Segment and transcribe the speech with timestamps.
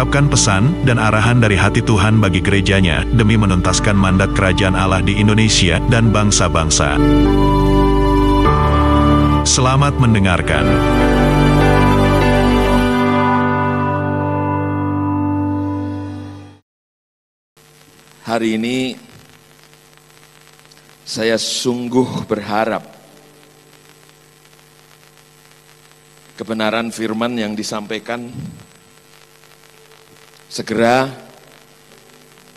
[0.00, 5.20] mengungkapkan pesan dan arahan dari hati Tuhan bagi gerejanya demi menuntaskan mandat kerajaan Allah di
[5.20, 6.96] Indonesia dan bangsa-bangsa.
[9.44, 10.64] Selamat mendengarkan.
[18.24, 18.96] Hari ini
[21.04, 22.88] saya sungguh berharap
[26.40, 28.32] kebenaran firman yang disampaikan
[30.50, 31.06] segera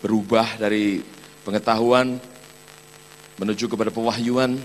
[0.02, 0.98] berubah dari
[1.46, 2.18] pengetahuan
[3.38, 4.58] menuju kepada pewahyuan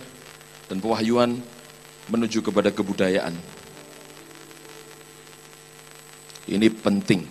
[0.65, 1.37] dan pewahyuan
[2.09, 3.37] menuju kepada kebudayaan.
[6.49, 7.29] Ini penting.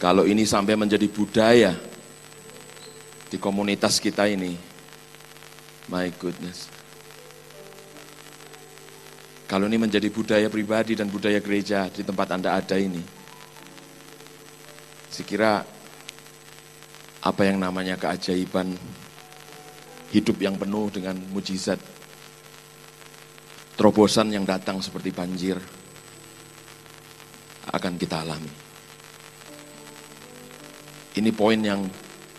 [0.00, 1.76] Kalau ini sampai menjadi budaya
[3.28, 4.56] di komunitas kita ini,
[5.92, 6.72] my goodness.
[9.46, 13.21] Kalau ini menjadi budaya pribadi dan budaya gereja di tempat Anda ada ini,
[15.12, 15.60] Sekira
[17.22, 18.72] apa yang namanya keajaiban
[20.08, 21.76] hidup yang penuh dengan mujizat,
[23.76, 25.60] terobosan yang datang seperti banjir
[27.72, 28.52] akan kita alami.
[31.12, 31.84] Ini poin yang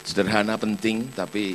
[0.01, 1.53] sederhana penting tapi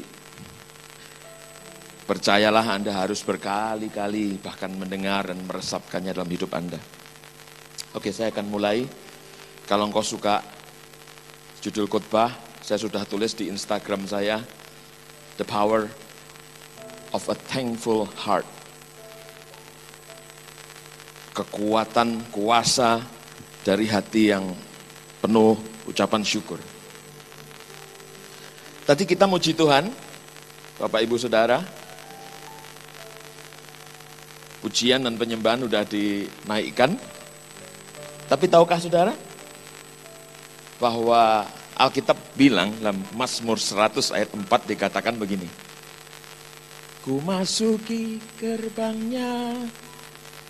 [2.09, 6.81] percayalah Anda harus berkali-kali bahkan mendengar dan meresapkannya dalam hidup Anda.
[7.93, 8.87] Oke, saya akan mulai.
[9.69, 10.58] Kalau engkau suka
[11.59, 14.45] Judul khotbah saya sudah tulis di Instagram saya,
[15.41, 15.91] The Power
[17.17, 18.47] of a Thankful Heart.
[21.35, 23.03] Kekuatan, kuasa
[23.65, 24.53] dari hati yang
[25.19, 25.57] penuh
[25.89, 26.61] ucapan syukur.
[28.87, 29.91] Tadi kita muji Tuhan,
[30.79, 31.65] Bapak Ibu Saudara.
[34.63, 37.01] Pujian dan penyembahan sudah dinaikkan.
[38.29, 39.17] Tapi tahukah saudara,
[40.79, 41.47] bahwa
[41.79, 45.47] Alkitab bilang dalam Mazmur 100 ayat 4 dikatakan begini.
[47.07, 49.55] Ku masuki gerbangnya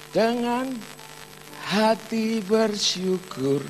[0.09, 0.73] dengan
[1.69, 3.61] hati bersyukur.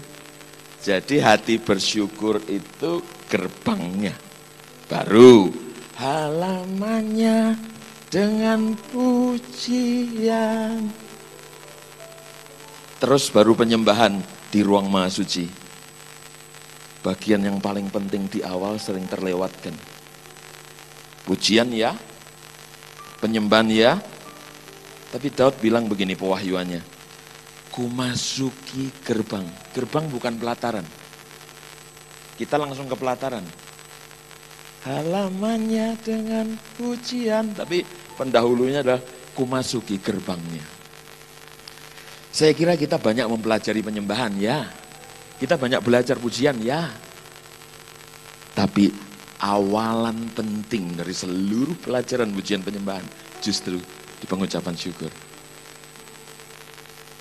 [0.79, 4.15] Jadi hati bersyukur itu gerbangnya.
[4.87, 5.51] Baru
[5.99, 7.59] halamannya
[8.07, 10.87] dengan pujian.
[12.99, 15.11] Terus baru penyembahan di ruang maha
[17.09, 19.73] bagian yang paling penting di awal sering terlewatkan.
[21.25, 21.97] Pujian ya,
[23.25, 23.97] penyembahan ya,
[25.09, 26.85] tapi Daud bilang begini pewahyuannya,
[27.73, 29.49] ku masuki gerbang.
[29.73, 30.85] Gerbang bukan pelataran.
[32.37, 33.45] Kita langsung ke pelataran.
[34.85, 37.89] Halamannya dengan pujian, tapi
[38.21, 39.01] pendahulunya adalah
[39.33, 40.65] ku masuki gerbangnya.
[42.29, 44.69] Saya kira kita banyak mempelajari penyembahan ya,
[45.39, 46.91] kita banyak belajar pujian, ya.
[48.59, 48.91] Tapi
[49.39, 53.07] awalan penting dari seluruh pelajaran pujian penyembahan
[53.39, 53.79] justru
[54.19, 55.11] di pengucapan syukur.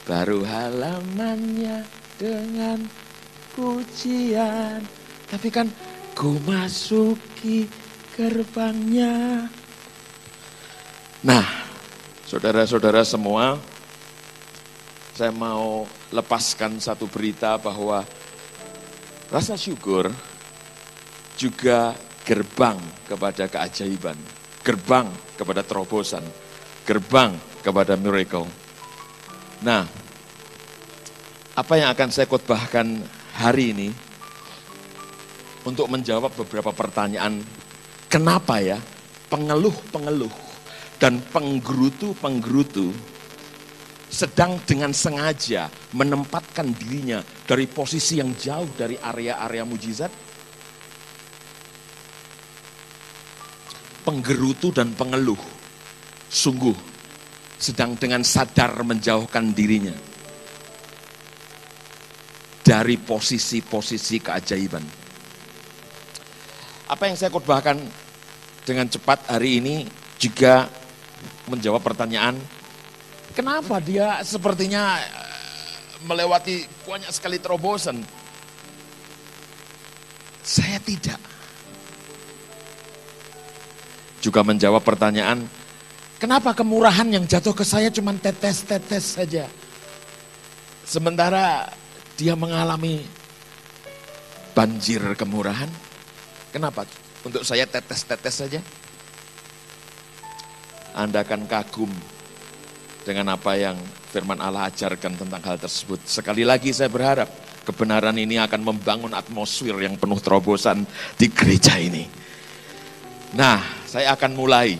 [0.09, 1.85] Baru halamannya
[2.17, 2.81] dengan
[3.53, 4.81] pujian.
[5.29, 5.69] Tapi kan
[6.17, 7.69] ku masuki
[8.17, 9.45] gerbangnya.
[11.21, 11.45] Nah,
[12.25, 13.59] saudara-saudara semua,
[15.13, 18.03] saya mau lepaskan satu berita bahwa
[19.27, 20.07] rasa syukur
[21.35, 21.91] juga
[22.23, 24.17] gerbang kepada keajaiban,
[24.63, 26.23] gerbang kepada terobosan,
[26.87, 28.47] gerbang kepada miracle.
[29.63, 29.83] Nah,
[31.57, 32.87] apa yang akan saya khotbahkan
[33.37, 33.89] hari ini
[35.67, 37.43] untuk menjawab beberapa pertanyaan
[38.07, 38.79] kenapa ya
[39.27, 40.31] pengeluh-pengeluh
[40.97, 42.95] dan penggerutu-penggerutu
[44.07, 50.11] sedang dengan sengaja menempatkan dirinya dari posisi yang jauh dari area-area mujizat,
[54.07, 55.39] penggerutu dan pengeluh
[56.31, 56.75] sungguh
[57.59, 59.95] sedang dengan sadar menjauhkan dirinya
[62.63, 64.83] dari posisi-posisi keajaiban.
[66.87, 67.79] Apa yang saya khotbahkan
[68.63, 69.75] dengan cepat hari ini
[70.19, 70.67] juga
[71.47, 72.35] menjawab pertanyaan
[73.37, 78.01] Kenapa dia sepertinya eh, melewati banyak sekali terobosan?
[80.41, 81.37] Saya tidak.
[84.27, 85.45] juga menjawab pertanyaan,
[86.19, 89.47] kenapa kemurahan yang jatuh ke saya cuma tetes-tetes saja.
[90.83, 91.71] Sementara
[92.19, 93.07] dia mengalami
[94.51, 95.71] banjir kemurahan.
[96.51, 96.83] Kenapa?
[97.23, 98.59] Untuk saya tetes-tetes saja.
[100.91, 101.91] Anda akan kagum
[103.07, 103.79] dengan apa yang
[104.11, 106.03] firman Allah ajarkan tentang hal tersebut.
[106.03, 107.31] Sekali lagi saya berharap
[107.63, 110.83] kebenaran ini akan membangun atmosfer yang penuh terobosan
[111.15, 112.03] di gereja ini.
[113.39, 114.75] Nah, saya akan mulai.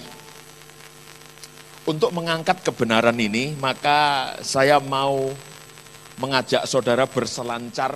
[1.88, 5.32] Untuk mengangkat kebenaran ini, maka saya mau
[6.20, 7.96] mengajak saudara berselancar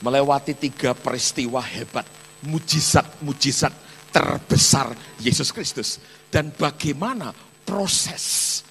[0.00, 2.08] melewati tiga peristiwa hebat,
[2.48, 3.76] mujizat-mujizat
[4.08, 6.00] terbesar Yesus Kristus.
[6.32, 7.36] Dan bagaimana
[7.68, 8.64] proses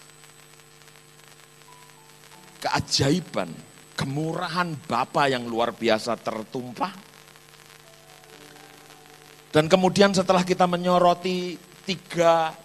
[2.62, 3.50] keajaiban,
[3.98, 6.94] kemurahan Bapa yang luar biasa tertumpah.
[9.52, 12.56] Dan kemudian setelah kita menyoroti tiga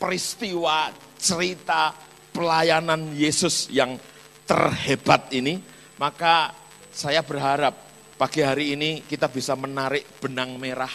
[0.00, 1.94] peristiwa cerita
[2.34, 3.94] pelayanan Yesus yang
[4.48, 5.62] terhebat ini,
[6.00, 6.50] maka
[6.90, 7.74] saya berharap
[8.18, 10.90] pagi hari ini kita bisa menarik benang merah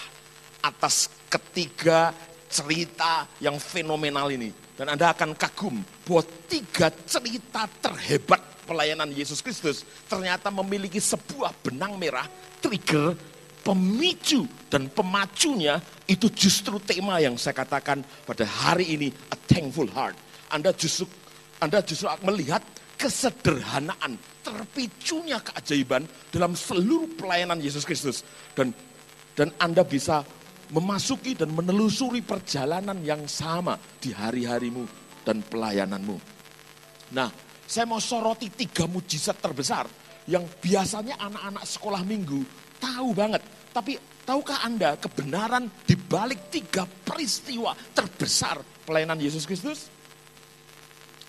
[0.60, 2.12] atas ketiga
[2.52, 4.52] cerita yang fenomenal ini.
[4.80, 12.00] Dan Anda akan kagum bahwa tiga cerita terhebat pelayanan Yesus Kristus ternyata memiliki sebuah benang
[12.00, 12.24] merah,
[12.64, 13.12] trigger,
[13.60, 20.16] pemicu dan pemacunya itu justru tema yang saya katakan pada hari ini a thankful heart.
[20.48, 21.12] Anda justru
[21.60, 22.64] Anda justru melihat
[22.96, 24.16] kesederhanaan,
[24.48, 28.24] terpicunya keajaiban dalam seluruh pelayanan Yesus Kristus
[28.56, 28.72] dan
[29.36, 30.24] dan Anda bisa
[30.70, 34.86] memasuki dan menelusuri perjalanan yang sama di hari-harimu
[35.26, 36.18] dan pelayananmu.
[37.18, 37.30] Nah,
[37.66, 39.90] saya mau soroti tiga mujizat terbesar
[40.30, 42.42] yang biasanya anak-anak sekolah minggu
[42.78, 43.42] tahu banget.
[43.74, 49.90] Tapi tahukah Anda kebenaran di balik tiga peristiwa terbesar pelayanan Yesus Kristus?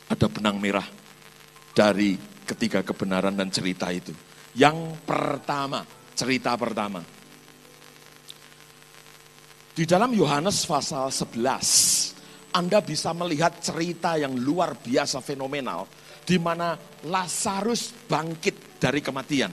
[0.09, 0.85] Ada benang merah
[1.73, 4.13] dari ketiga kebenaran dan cerita itu.
[4.59, 5.87] Yang pertama,
[6.19, 7.20] cerita pertama
[9.81, 15.89] di dalam Yohanes pasal 11, Anda bisa melihat cerita yang luar biasa fenomenal
[16.21, 16.77] di mana
[17.09, 19.49] Lazarus bangkit dari kematian.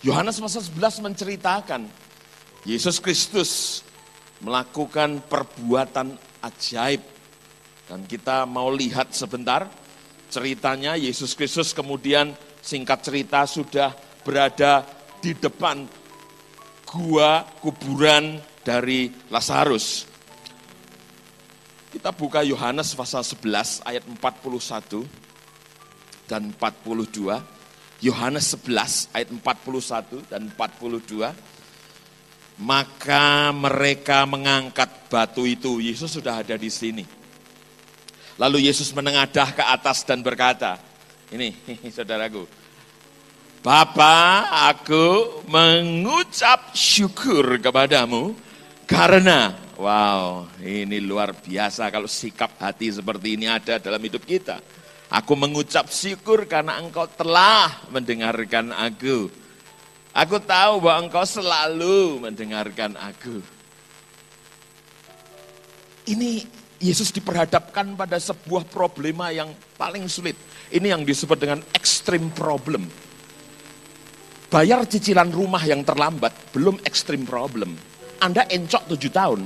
[0.00, 1.92] Yohanes pasal 11 menceritakan
[2.64, 3.84] Yesus Kristus
[4.40, 7.04] melakukan perbuatan ajaib.
[7.84, 9.68] Dan kita mau lihat sebentar
[10.32, 12.32] ceritanya Yesus Kristus kemudian
[12.64, 13.92] singkat cerita sudah
[14.24, 14.88] berada
[15.20, 16.05] di depan
[16.86, 20.06] gua kuburan dari Lazarus.
[21.90, 25.02] Kita buka Yohanes pasal 11 ayat 41
[26.30, 27.42] dan 42.
[28.04, 31.32] Yohanes 11 ayat 41 dan 42.
[32.56, 35.80] Maka mereka mengangkat batu itu.
[35.80, 37.04] Yesus sudah ada di sini.
[38.36, 40.76] Lalu Yesus menengadah ke atas dan berkata,
[41.32, 41.56] ini
[41.96, 42.44] saudaraku,
[43.66, 48.30] Bapa, aku mengucap syukur kepadamu
[48.86, 54.62] karena, wow, ini luar biasa kalau sikap hati seperti ini ada dalam hidup kita.
[55.10, 59.34] Aku mengucap syukur karena engkau telah mendengarkan aku.
[60.14, 63.42] Aku tahu bahwa engkau selalu mendengarkan aku.
[66.06, 66.46] Ini
[66.78, 70.38] Yesus diperhadapkan pada sebuah problema yang paling sulit.
[70.70, 73.05] Ini yang disebut dengan extreme problem
[74.46, 77.74] Bayar cicilan rumah yang terlambat belum ekstrim problem.
[78.22, 79.42] Anda encok tujuh tahun,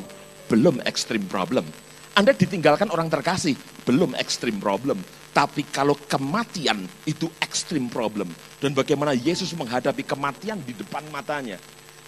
[0.53, 1.65] belum ekstrim problem.
[2.13, 3.57] Anda ditinggalkan orang terkasih,
[3.89, 5.01] belum ekstrim problem.
[5.33, 8.29] Tapi kalau kematian itu ekstrim problem.
[8.61, 11.57] Dan bagaimana Yesus menghadapi kematian di depan matanya.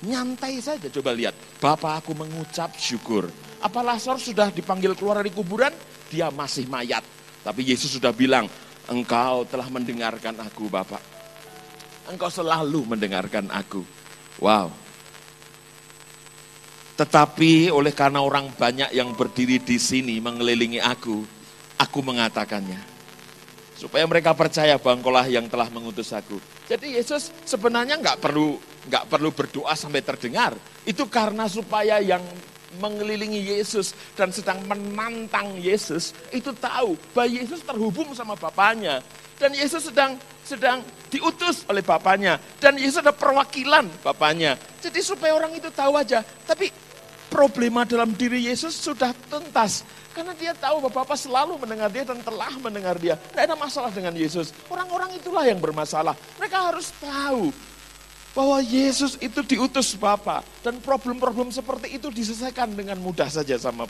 [0.05, 1.33] Nyantai saja coba lihat.
[1.65, 3.25] Bapak aku mengucap syukur.
[3.65, 5.73] Apa Lazarus sudah dipanggil keluar dari kuburan?
[6.13, 7.01] Dia masih mayat.
[7.41, 8.53] Tapi Yesus sudah bilang,
[8.85, 11.22] engkau telah mendengarkan aku Bapak
[12.13, 13.83] engkau selalu mendengarkan aku.
[14.39, 14.69] Wow.
[16.93, 21.25] Tetapi oleh karena orang banyak yang berdiri di sini mengelilingi aku,
[21.81, 22.79] aku mengatakannya.
[23.75, 26.39] Supaya mereka percaya bahwa engkaulah yang telah mengutus aku.
[26.71, 28.55] Jadi Yesus sebenarnya nggak perlu
[28.87, 30.55] nggak perlu berdoa sampai terdengar.
[30.87, 32.23] Itu karena supaya yang
[32.79, 39.05] mengelilingi Yesus dan sedang menantang Yesus itu tahu bahwa Yesus terhubung sama Bapaknya
[39.43, 40.15] dan Yesus sedang
[40.47, 42.39] sedang diutus oleh Bapaknya.
[42.63, 44.55] Dan Yesus ada perwakilan Bapaknya.
[44.79, 46.23] Jadi supaya orang itu tahu aja.
[46.23, 46.71] Tapi
[47.27, 49.83] problema dalam diri Yesus sudah tuntas.
[50.13, 53.17] Karena dia tahu bahwa Bapak selalu mendengar dia dan telah mendengar dia.
[53.19, 54.55] Tidak ada masalah dengan Yesus.
[54.71, 56.15] Orang-orang itulah yang bermasalah.
[56.39, 57.51] Mereka harus tahu
[58.37, 63.89] bahwa Yesus itu diutus Bapa dan problem-problem seperti itu diselesaikan dengan mudah saja sama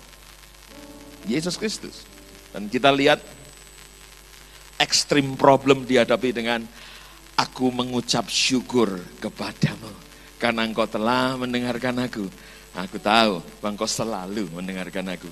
[1.26, 2.06] Yesus Kristus.
[2.54, 3.18] Dan kita lihat
[4.82, 6.66] ekstrim problem dihadapi dengan
[7.38, 9.94] aku mengucap syukur kepadamu
[10.42, 12.26] karena engkau telah mendengarkan aku.
[12.74, 15.30] Aku tahu engkau selalu mendengarkan aku.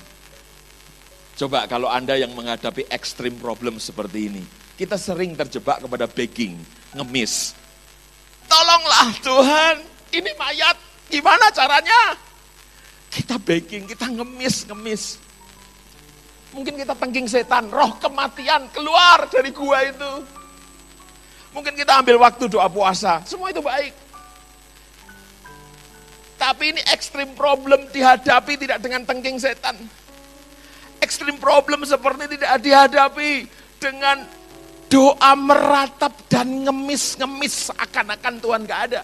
[1.35, 4.43] Coba kalau Anda yang menghadapi ekstrim problem seperti ini,
[4.79, 6.55] kita sering terjebak kepada begging,
[6.93, 7.57] ngemis,
[8.51, 9.75] Tolonglah Tuhan,
[10.11, 10.75] ini mayat,
[11.07, 12.19] gimana caranya?
[13.07, 15.30] Kita begging, kita ngemis-ngemis.
[16.51, 20.11] Mungkin kita tengking setan, roh kematian keluar dari gua itu.
[21.51, 23.91] Mungkin kita ambil waktu doa puasa, semua itu baik.
[26.41, 29.77] Tapi ini ekstrim problem dihadapi tidak dengan tengking setan.
[30.97, 33.45] Ekstrim problem seperti tidak dihadapi
[33.77, 34.25] dengan
[34.89, 39.01] doa meratap dan ngemis-ngemis seakan-akan Tuhan gak ada.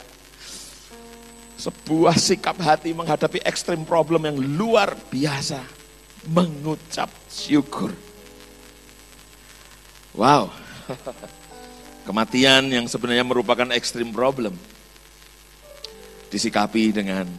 [1.58, 5.62] Sebuah sikap hati menghadapi ekstrim problem yang luar biasa.
[6.28, 7.94] Mengucap syukur.
[10.18, 10.50] Wow.
[12.10, 14.58] Kematian yang sebenarnya merupakan ekstrim problem.
[16.34, 17.30] Disikapi dengan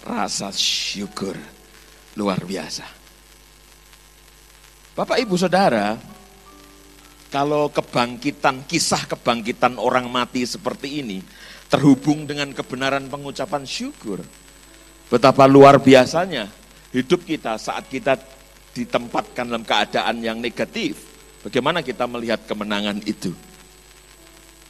[0.00, 1.36] rasa syukur.
[2.16, 2.88] Luar biasa.
[4.92, 5.96] Bapak ibu saudara,
[7.32, 11.24] kalau kebangkitan, kisah kebangkitan orang mati seperti ini
[11.72, 14.20] terhubung dengan kebenaran pengucapan syukur.
[15.08, 16.52] Betapa luar biasanya
[16.92, 18.20] hidup kita saat kita
[18.72, 21.08] ditempatkan dalam keadaan yang negatif.
[21.44, 23.34] Bagaimana kita melihat kemenangan itu?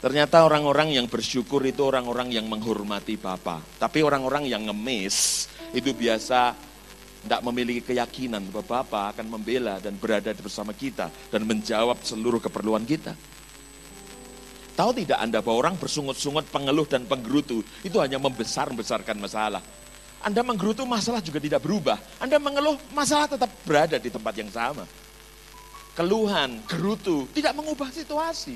[0.03, 3.63] Ternyata orang-orang yang bersyukur itu orang-orang yang menghormati Bapa.
[3.79, 6.51] Tapi orang-orang yang ngemis itu biasa
[7.23, 12.83] tidak memiliki keyakinan bahwa Bapa akan membela dan berada bersama kita dan menjawab seluruh keperluan
[12.83, 13.15] kita.
[14.73, 19.63] Tahu tidak Anda bahwa orang bersungut-sungut, pengeluh dan penggerutu itu hanya membesar-besarkan masalah.
[20.23, 21.99] Anda menggerutu masalah juga tidak berubah.
[22.17, 24.87] Anda mengeluh masalah tetap berada di tempat yang sama.
[25.93, 28.55] Keluhan, gerutu tidak mengubah situasi.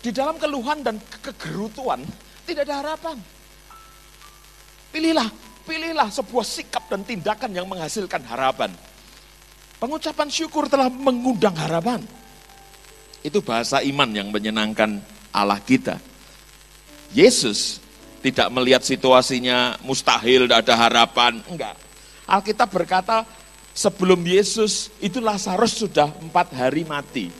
[0.00, 2.00] Di dalam keluhan dan kegerutuan
[2.46, 3.18] tidak ada harapan.
[4.94, 5.28] Pilihlah
[5.66, 8.70] Pilihlah sebuah sikap dan tindakan yang menghasilkan harapan.
[9.82, 11.98] Pengucapan syukur telah mengundang harapan.
[13.26, 15.02] Itu bahasa iman yang menyenangkan
[15.34, 15.98] Allah kita.
[17.10, 17.82] Yesus
[18.30, 21.38] tidak melihat situasinya mustahil, tidak ada harapan.
[21.46, 21.74] Enggak.
[22.26, 23.22] Alkitab berkata
[23.70, 27.30] sebelum Yesus itu Lazarus sudah empat hari mati.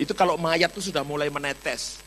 [0.00, 2.00] Itu kalau mayat itu sudah mulai menetes.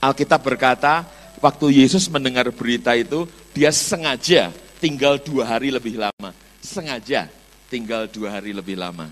[0.00, 1.04] Alkitab berkata
[1.38, 3.22] Waktu Yesus mendengar berita itu,
[3.54, 4.50] dia sengaja
[4.82, 6.34] tinggal dua hari lebih lama.
[6.58, 7.30] Sengaja
[7.70, 9.06] tinggal dua hari lebih lama.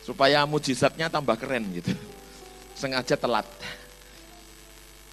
[0.00, 1.92] Supaya mujizatnya tambah keren gitu.
[2.72, 3.44] Sengaja telat.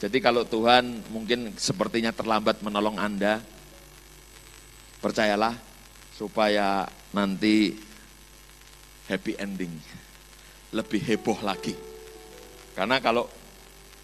[0.01, 3.37] Jadi kalau Tuhan mungkin sepertinya terlambat menolong Anda,
[4.97, 5.53] percayalah
[6.17, 7.77] supaya nanti
[9.05, 9.77] happy ending.
[10.73, 11.77] Lebih heboh lagi.
[12.73, 13.29] Karena kalau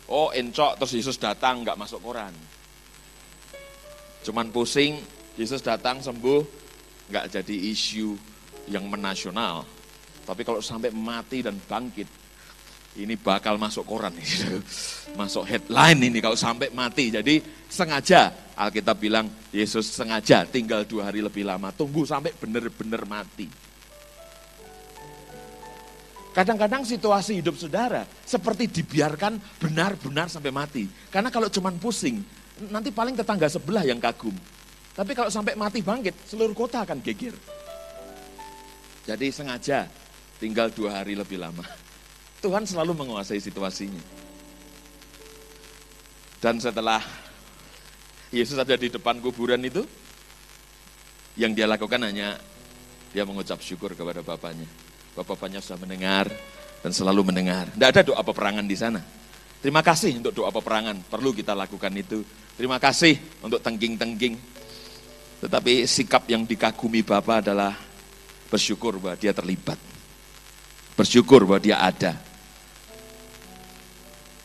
[0.07, 2.31] Oh encok terus Yesus datang nggak masuk koran.
[4.23, 5.03] Cuman pusing,
[5.35, 6.41] Yesus datang sembuh,
[7.11, 8.15] nggak jadi isu
[8.71, 9.67] yang menasional.
[10.23, 12.07] Tapi kalau sampai mati dan bangkit,
[12.97, 14.13] ini bakal masuk koran,
[15.19, 17.13] masuk headline ini kalau sampai mati.
[17.13, 17.39] Jadi
[17.69, 23.47] sengaja Alkitab bilang Yesus sengaja tinggal dua hari lebih lama, tunggu sampai benar-benar mati.
[26.33, 30.85] Kadang-kadang situasi hidup saudara seperti dibiarkan benar-benar sampai mati.
[31.09, 32.21] Karena kalau cuman pusing,
[32.69, 34.37] nanti paling tetangga sebelah yang kagum.
[34.93, 37.33] Tapi kalau sampai mati bangkit, seluruh kota akan geger.
[39.05, 39.89] Jadi sengaja
[40.37, 41.65] tinggal dua hari lebih lama.
[42.41, 44.01] Tuhan selalu menguasai situasinya.
[46.37, 47.01] Dan setelah
[48.29, 49.81] Yesus ada di depan kuburan itu,
[51.33, 52.37] yang dia lakukan hanya
[53.09, 54.69] dia mengucap syukur kepada Bapaknya.
[55.17, 56.29] Bapak-bapaknya sudah mendengar
[56.85, 57.73] dan selalu mendengar.
[57.73, 59.01] Tidak ada doa peperangan di sana.
[59.57, 62.21] Terima kasih untuk doa peperangan, perlu kita lakukan itu.
[62.53, 64.37] Terima kasih untuk tengging-tengging.
[65.41, 67.73] Tetapi sikap yang dikagumi Bapak adalah
[68.49, 69.77] bersyukur bahwa dia terlibat.
[70.93, 72.26] Bersyukur bahwa dia ada.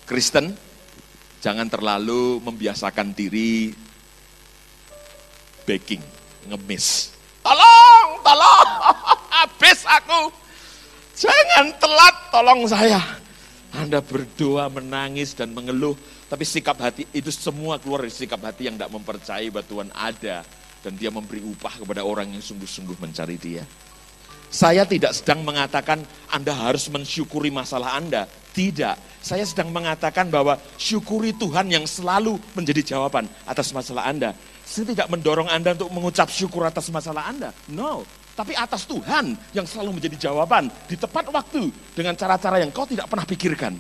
[0.05, 0.55] Kristen,
[1.39, 3.71] jangan terlalu membiasakan diri
[5.63, 6.03] begging,
[6.51, 7.15] ngemis.
[7.43, 8.69] Tolong, tolong,
[9.39, 10.21] habis aku.
[11.19, 13.01] Jangan telat, tolong saya.
[13.73, 15.97] Anda berdoa, menangis, dan mengeluh.
[16.29, 20.45] Tapi sikap hati itu semua keluar dari sikap hati yang tidak mempercayai bahwa Tuhan ada.
[20.83, 23.63] Dan dia memberi upah kepada orang yang sungguh-sungguh mencari dia.
[24.53, 28.29] Saya tidak sedang mengatakan Anda harus mensyukuri masalah Anda.
[28.29, 29.12] Tidak.
[29.23, 34.35] Saya sedang mengatakan bahwa syukuri Tuhan yang selalu menjadi jawaban atas masalah Anda.
[34.67, 37.55] Saya tidak mendorong Anda untuk mengucap syukur atas masalah Anda.
[37.71, 38.02] No,
[38.35, 43.07] tapi atas Tuhan yang selalu menjadi jawaban di tepat waktu dengan cara-cara yang kau tidak
[43.07, 43.79] pernah pikirkan.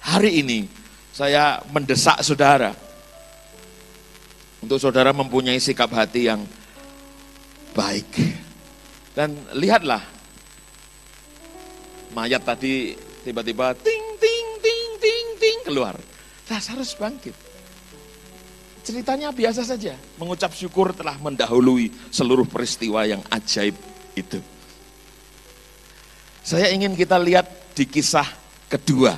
[0.00, 0.66] Hari ini
[1.14, 2.74] saya mendesak saudara
[4.58, 6.42] untuk saudara mempunyai sikap hati yang
[7.76, 8.08] baik.
[9.14, 10.00] Dan lihatlah
[12.16, 13.99] mayat tadi tiba-tiba ting
[15.70, 15.94] keluar.
[16.50, 17.38] Lazarus bangkit.
[18.82, 23.78] Ceritanya biasa saja, mengucap syukur telah mendahului seluruh peristiwa yang ajaib
[24.18, 24.42] itu.
[26.42, 27.46] Saya ingin kita lihat
[27.78, 28.26] di kisah
[28.66, 29.14] kedua.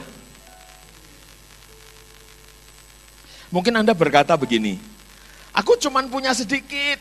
[3.49, 4.77] Mungkin Anda berkata begini,
[5.57, 7.01] aku cuman punya sedikit.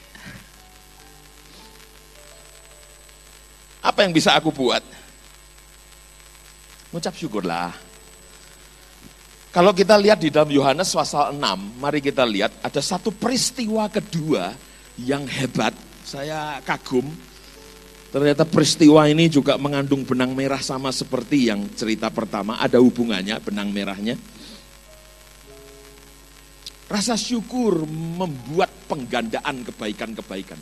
[3.83, 4.85] Apa yang bisa aku buat?
[6.93, 7.90] Mengucap syukurlah.
[9.51, 11.43] Kalau kita lihat di dalam Yohanes pasal 6,
[11.75, 14.55] mari kita lihat ada satu peristiwa kedua
[14.95, 15.75] yang hebat.
[16.07, 17.03] Saya kagum.
[18.15, 23.75] Ternyata peristiwa ini juga mengandung benang merah sama seperti yang cerita pertama, ada hubungannya benang
[23.75, 24.15] merahnya.
[26.87, 30.59] Rasa syukur membuat penggandaan kebaikan-kebaikan.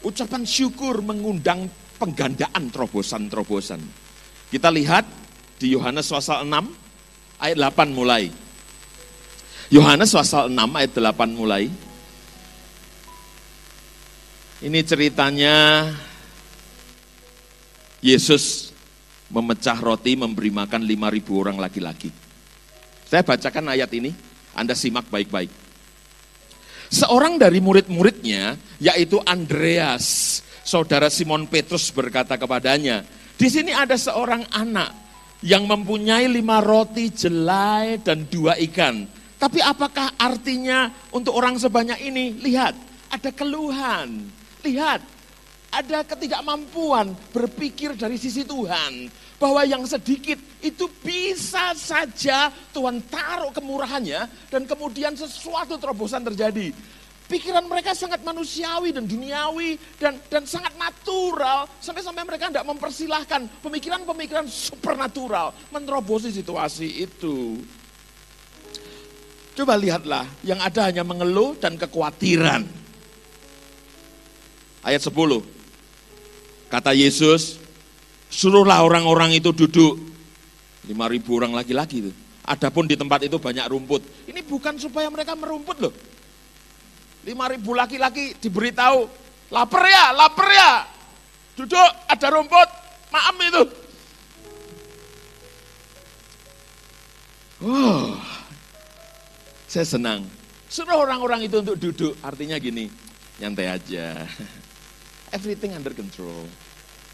[0.00, 1.68] Ucapan syukur mengundang
[2.00, 3.84] penggandaan terobosan-terobosan.
[4.48, 5.04] Kita lihat
[5.60, 6.87] di Yohanes pasal 6
[7.38, 8.30] ayat 8 mulai.
[9.70, 11.70] Yohanes pasal 6 ayat 8 mulai.
[14.58, 15.86] Ini ceritanya
[18.02, 18.74] Yesus
[19.30, 22.10] memecah roti memberi makan 5000 orang laki-laki.
[23.06, 24.10] Saya bacakan ayat ini,
[24.58, 25.48] Anda simak baik-baik.
[26.88, 33.04] Seorang dari murid-muridnya, yaitu Andreas, saudara Simon Petrus berkata kepadanya,
[33.36, 35.07] di sini ada seorang anak
[35.42, 39.06] yang mempunyai lima roti jelai dan dua ikan.
[39.38, 42.34] Tapi apakah artinya untuk orang sebanyak ini?
[42.42, 42.74] Lihat,
[43.06, 44.26] ada keluhan.
[44.66, 45.00] Lihat,
[45.70, 49.06] ada ketidakmampuan berpikir dari sisi Tuhan.
[49.38, 56.74] Bahwa yang sedikit itu bisa saja Tuhan taruh kemurahannya dan kemudian sesuatu terobosan terjadi.
[57.28, 64.48] Pikiran mereka sangat manusiawi dan duniawi dan dan sangat natural sampai-sampai mereka tidak mempersilahkan pemikiran-pemikiran
[64.48, 67.60] supernatural menerobosi situasi itu.
[69.52, 72.64] Coba lihatlah, yang ada hanya mengeluh dan kekhawatiran.
[74.86, 75.12] Ayat 10.
[76.72, 77.58] Kata Yesus,
[78.32, 80.00] suruhlah orang-orang itu duduk.
[80.86, 80.94] 5000
[81.34, 82.12] orang laki-laki itu.
[82.48, 84.30] Adapun di tempat itu banyak rumput.
[84.30, 85.92] Ini bukan supaya mereka merumput loh.
[87.26, 89.08] 5000 laki-laki diberitahu,
[89.50, 90.72] lapar ya, lapar ya.
[91.58, 92.68] Duduk, ada rumput,
[93.10, 93.62] maaf itu.
[97.58, 98.14] Oh,
[99.66, 100.22] saya senang.
[100.70, 102.86] Suruh orang-orang itu untuk duduk, artinya gini,
[103.42, 104.22] nyantai aja.
[105.36, 106.46] Everything under control.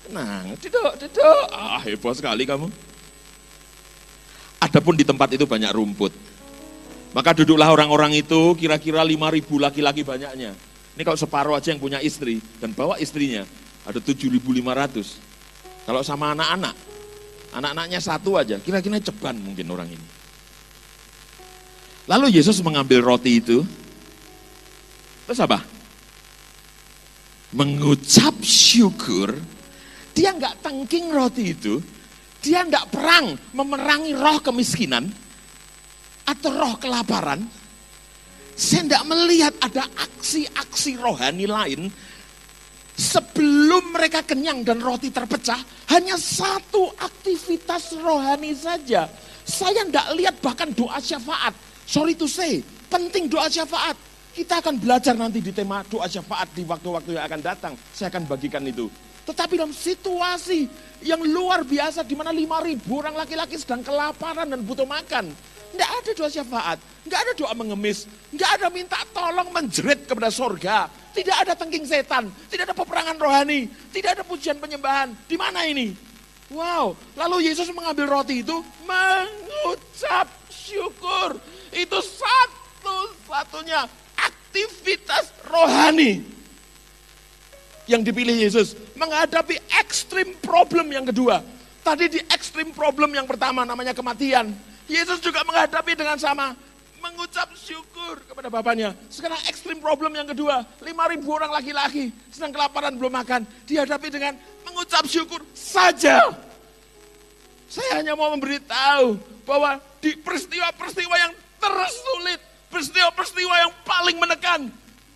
[0.04, 1.44] Tenang, duduk, duduk.
[1.48, 2.68] Ah, hebat sekali kamu.
[4.60, 6.12] Adapun di tempat itu banyak rumput.
[7.14, 10.50] Maka duduklah orang-orang itu kira-kira 5 ribu laki-laki banyaknya.
[10.98, 13.46] Ini kalau separuh aja yang punya istri dan bawa istrinya
[13.86, 15.86] ada 7.500.
[15.86, 16.74] Kalau sama anak-anak,
[17.54, 20.06] anak-anaknya satu aja, kira-kira ceban mungkin orang ini.
[22.10, 23.62] Lalu Yesus mengambil roti itu,
[25.24, 25.62] terus apa?
[27.54, 29.38] Mengucap syukur,
[30.12, 31.78] dia nggak tengking roti itu,
[32.42, 35.08] dia nggak perang memerangi roh kemiskinan,
[36.24, 37.44] atau roh kelaparan,
[38.54, 41.80] saya tidak melihat ada aksi-aksi rohani lain
[42.94, 45.58] sebelum mereka kenyang dan roti terpecah,
[45.90, 49.10] hanya satu aktivitas rohani saja.
[49.44, 51.52] Saya tidak lihat bahkan doa syafaat.
[51.84, 53.98] Sorry to say, penting doa syafaat.
[54.34, 57.72] Kita akan belajar nanti di tema doa syafaat di waktu-waktu yang akan datang.
[57.92, 58.90] Saya akan bagikan itu.
[59.24, 60.68] Tetapi dalam situasi
[61.04, 65.32] yang luar biasa di mana 5.000 orang laki-laki sedang kelaparan dan butuh makan.
[65.74, 70.86] Tidak ada doa syafaat, tidak ada doa mengemis, tidak ada minta tolong menjerit kepada sorga.
[71.10, 75.10] Tidak ada tengking setan, tidak ada peperangan rohani, tidak ada pujian penyembahan.
[75.26, 75.94] Di mana ini?
[76.54, 78.54] Wow, lalu Yesus mengambil roti itu,
[78.86, 81.42] mengucap syukur.
[81.74, 86.22] Itu satu-satunya aktivitas rohani
[87.90, 91.42] yang dipilih Yesus menghadapi ekstrim problem yang kedua.
[91.82, 94.73] Tadi di ekstrim problem yang pertama namanya kematian.
[94.88, 96.52] Yesus juga menghadapi dengan sama.
[97.00, 98.96] Mengucap syukur kepada Bapaknya.
[99.12, 100.64] Sekarang ekstrim problem yang kedua.
[100.80, 103.44] 5.000 orang laki-laki sedang kelaparan belum makan.
[103.68, 104.32] Dihadapi dengan
[104.64, 106.32] mengucap syukur saja.
[107.68, 112.40] Saya hanya mau memberitahu bahwa di peristiwa-peristiwa yang tersulit,
[112.72, 114.60] peristiwa-peristiwa yang paling menekan,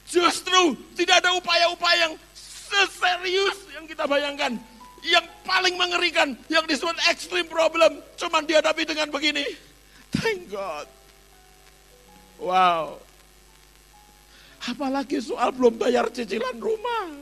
[0.05, 2.15] justru tidak ada upaya-upaya yang
[2.69, 4.61] seserius yang kita bayangkan.
[5.07, 9.47] Yang paling mengerikan, yang disebut extreme problem, cuman dihadapi dengan begini.
[10.11, 10.87] Thank God.
[12.39, 12.99] Wow.
[14.67, 17.15] Apalagi soal belum bayar cicilan rumah.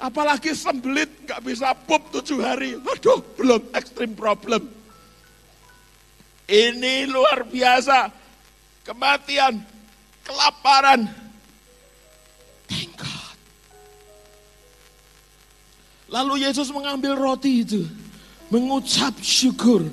[0.00, 2.76] Apalagi sembelit nggak bisa pup tujuh hari.
[2.76, 4.64] Aduh, belum extreme problem.
[6.48, 8.08] Ini luar biasa.
[8.80, 9.60] Kematian,
[10.24, 11.04] kelaparan.
[12.66, 13.09] Thank God.
[16.10, 17.86] Lalu Yesus mengambil roti itu.
[18.50, 19.86] Mengucap syukur.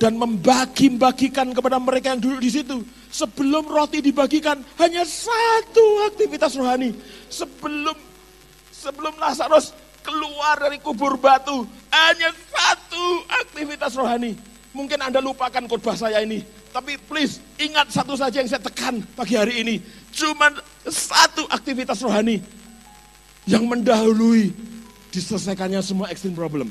[0.00, 2.80] Dan membagi-bagikan kepada mereka yang duduk di situ.
[3.08, 6.92] Sebelum roti dibagikan, hanya satu aktivitas rohani.
[7.28, 7.96] Sebelum
[8.78, 9.74] sebelum Lazarus
[10.06, 13.04] keluar dari kubur batu, hanya satu
[13.42, 14.38] aktivitas rohani.
[14.70, 19.34] Mungkin Anda lupakan khotbah saya ini, tapi please ingat satu saja yang saya tekan pagi
[19.34, 19.82] hari ini.
[20.14, 20.54] Cuma
[20.86, 22.38] satu aktivitas rohani
[23.48, 24.52] yang mendahului
[25.18, 26.70] diselesaikannya semua extreme problem.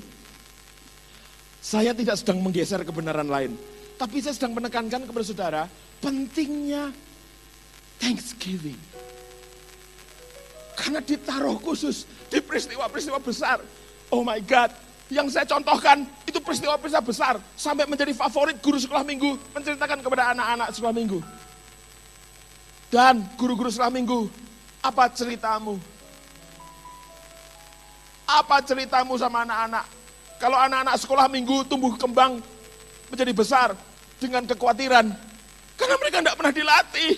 [1.60, 3.52] Saya tidak sedang menggeser kebenaran lain,
[4.00, 5.62] tapi saya sedang menekankan kepada saudara
[6.00, 6.96] pentingnya
[8.00, 8.80] Thanksgiving.
[10.78, 13.60] Karena ditaruh khusus di peristiwa-peristiwa besar.
[14.14, 14.72] Oh my God,
[15.12, 17.36] yang saya contohkan itu peristiwa-peristiwa besar.
[17.58, 21.20] Sampai menjadi favorit guru sekolah minggu menceritakan kepada anak-anak sekolah minggu.
[22.88, 24.32] Dan guru-guru sekolah minggu,
[24.80, 25.97] apa ceritamu?
[28.28, 29.86] Apa ceritamu sama anak-anak?
[30.38, 32.44] Kalau anak-anak sekolah minggu tumbuh kembang
[33.10, 33.74] menjadi besar
[34.20, 35.08] dengan kekhawatiran.
[35.80, 37.14] Karena mereka tidak pernah dilatih.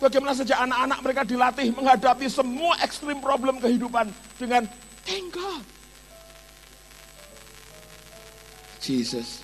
[0.00, 4.10] Bagaimana saja anak-anak mereka dilatih menghadapi semua ekstrim problem kehidupan
[4.40, 4.66] dengan
[5.06, 5.62] thank God.
[8.84, 9.40] Jesus.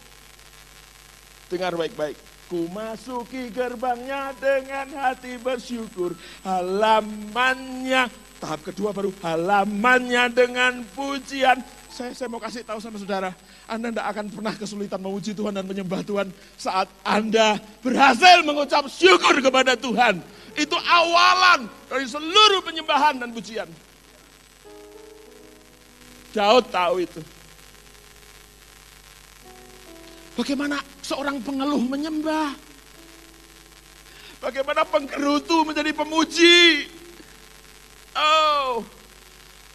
[1.49, 2.19] Dengar baik-baik.
[2.51, 6.19] Ku masuki gerbangnya dengan hati bersyukur.
[6.43, 8.11] Halamannya,
[8.41, 11.61] tahap kedua baru halamannya dengan pujian.
[11.93, 13.37] Saya, saya mau kasih tahu sama saudara,
[13.69, 19.37] Anda tidak akan pernah kesulitan memuji Tuhan dan menyembah Tuhan saat Anda berhasil mengucap syukur
[19.45, 20.25] kepada Tuhan.
[20.57, 23.69] Itu awalan dari seluruh penyembahan dan pujian.
[26.31, 27.21] Daud tahu itu.
[30.39, 32.55] Bagaimana seorang pengeluh menyembah.
[34.41, 36.89] Bagaimana penggerutu menjadi pemuji.
[38.21, 38.85] Oh,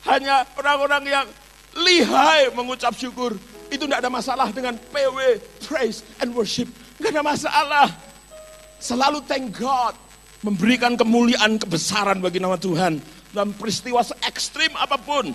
[0.06, 1.28] hanya orang-orang yang
[1.74, 3.34] lihai mengucap syukur.
[3.74, 6.70] Itu tidak ada masalah dengan PW, praise and worship.
[7.02, 7.88] Tidak ada masalah.
[8.78, 9.98] Selalu thank God.
[10.46, 13.02] Memberikan kemuliaan, kebesaran bagi nama Tuhan.
[13.34, 15.34] Dalam peristiwa se ekstrim apa pun.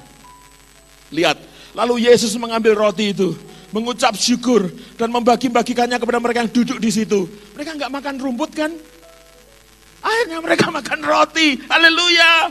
[1.11, 1.35] Lihat,
[1.75, 3.35] lalu Yesus mengambil roti itu
[3.71, 7.27] mengucap syukur dan membagi-bagikannya kepada mereka yang duduk di situ.
[7.55, 8.71] Mereka nggak makan rumput kan?
[10.03, 11.59] Akhirnya mereka makan roti.
[11.71, 12.51] Haleluya.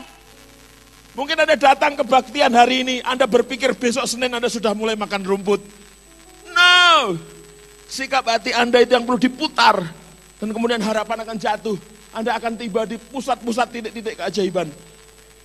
[1.18, 5.60] Mungkin Anda datang kebaktian hari ini, Anda berpikir besok Senin Anda sudah mulai makan rumput.
[6.54, 7.18] No.
[7.90, 9.82] Sikap hati Anda itu yang perlu diputar.
[10.38, 11.76] Dan kemudian harapan akan jatuh.
[12.14, 14.70] Anda akan tiba di pusat-pusat titik-titik keajaiban.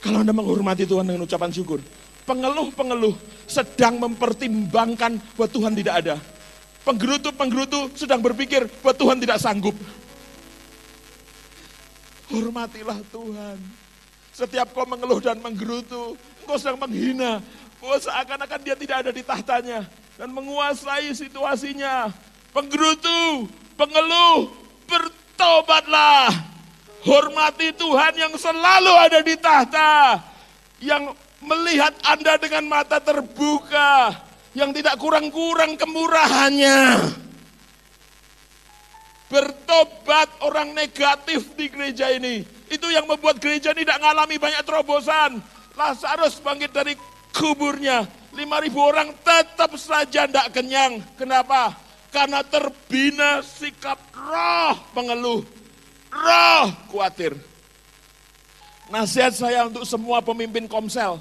[0.01, 1.81] Kalau Anda menghormati Tuhan dengan ucapan syukur
[2.25, 6.15] pengeluh-pengeluh sedang mempertimbangkan bahwa Tuhan tidak ada.
[6.85, 9.73] Penggerutu-penggerutu sedang berpikir bahwa Tuhan tidak sanggup.
[12.29, 13.57] Hormatilah Tuhan.
[14.35, 17.39] Setiap kau mengeluh dan menggerutu, engkau sedang menghina.
[17.79, 19.87] Bahwa seakan-akan dia tidak ada di tahtanya.
[20.19, 22.11] Dan menguasai situasinya.
[22.51, 23.47] Penggerutu,
[23.79, 24.51] pengeluh,
[24.91, 26.35] bertobatlah.
[27.07, 30.19] Hormati Tuhan yang selalu ada di tahta.
[30.83, 34.19] Yang melihat Anda dengan mata terbuka
[34.51, 37.11] yang tidak kurang-kurang kemurahannya.
[39.31, 42.54] Bertobat orang negatif di gereja ini.
[42.75, 45.39] Itu yang membuat gereja ini tidak mengalami banyak terobosan.
[45.79, 46.93] Lazarus bangkit dari
[47.31, 48.03] kuburnya.
[48.35, 48.43] 5.000
[48.75, 50.99] orang tetap saja tidak kenyang.
[51.15, 51.71] Kenapa?
[52.11, 55.39] Karena terbina sikap roh pengeluh.
[56.11, 57.35] Roh khawatir.
[58.91, 61.17] Nasihat saya untuk semua pemimpin komsel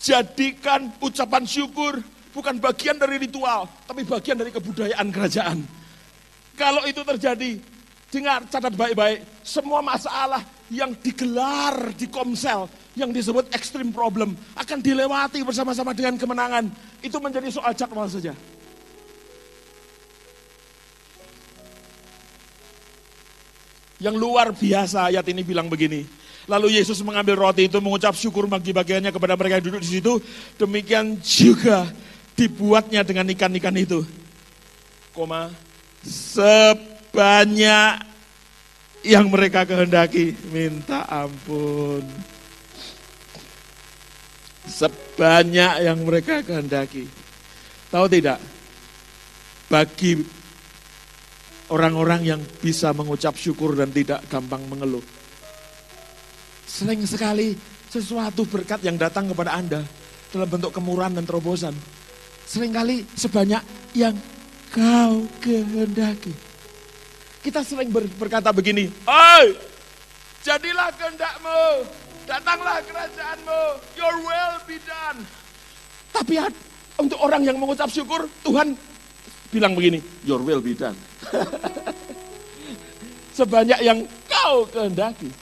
[0.00, 2.00] Jadikan ucapan syukur
[2.32, 5.60] bukan bagian dari ritual, tapi bagian dari kebudayaan kerajaan.
[6.56, 7.60] Kalau itu terjadi,
[8.10, 12.66] dengar, catat baik-baik, semua masalah yang digelar di komsel,
[12.98, 16.66] yang disebut extreme problem, akan dilewati bersama-sama dengan kemenangan.
[17.00, 18.34] Itu menjadi soal jadwal saja.
[24.00, 26.20] Yang luar biasa ayat ini bilang begini,
[26.50, 30.18] Lalu Yesus mengambil roti itu mengucap syukur bagi bagiannya kepada mereka yang duduk di situ.
[30.58, 31.86] Demikian juga
[32.34, 34.02] dibuatnya dengan ikan-ikan itu.
[35.14, 35.54] Koma,
[37.10, 38.06] sebanyak
[39.02, 40.30] yang mereka kehendaki.
[40.54, 42.06] Minta ampun.
[44.70, 47.10] Sebanyak yang mereka kehendaki.
[47.90, 48.38] Tahu tidak?
[49.66, 50.22] Bagi
[51.74, 55.02] orang-orang yang bisa mengucap syukur dan tidak gampang mengeluh.
[56.70, 57.58] Sering sekali
[57.90, 59.82] sesuatu berkat yang datang kepada Anda
[60.30, 61.74] dalam bentuk kemurahan dan terobosan.
[62.46, 63.62] Seringkali sebanyak
[63.98, 64.14] yang
[64.70, 66.49] kau kehendaki.
[67.40, 69.56] Kita sering ber- berkata begini, Oi,
[70.44, 71.88] jadilah kehendakmu,
[72.28, 73.60] datanglah kerajaanmu,
[73.96, 75.24] your will be done.
[76.12, 76.36] Tapi
[77.00, 78.76] untuk orang yang mengucap syukur, Tuhan
[79.48, 80.92] bilang begini, your will be done.
[83.40, 85.32] Sebanyak yang kau kehendaki.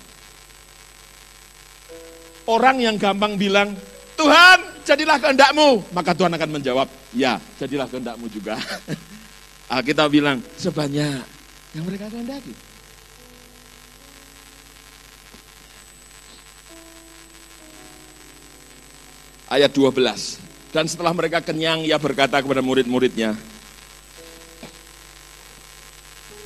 [2.47, 3.75] Orang yang gampang bilang,
[4.15, 5.83] Tuhan jadilah kehendakmu.
[5.91, 8.55] Maka Tuhan akan menjawab, ya jadilah kehendakmu juga.
[9.89, 11.38] Kita bilang, sebanyak
[11.77, 12.55] yang mereka kehendaki.
[19.49, 20.45] Ayat 12.
[20.69, 23.33] Dan setelah mereka kenyang, ia berkata kepada murid-muridnya,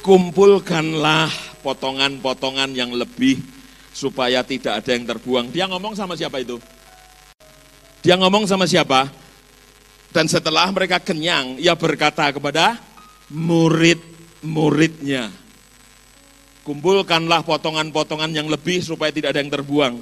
[0.07, 1.31] kumpulkanlah
[1.67, 3.43] potongan-potongan yang lebih
[3.91, 5.51] supaya tidak ada yang terbuang.
[5.51, 6.63] Dia ngomong sama siapa itu?
[8.03, 9.11] Dia ngomong sama siapa?
[10.15, 12.79] Dan setelah mereka kenyang, ia berkata kepada
[14.43, 15.31] murid-muridnya,
[16.67, 19.95] kumpulkanlah potongan-potongan yang lebih supaya tidak ada yang terbuang.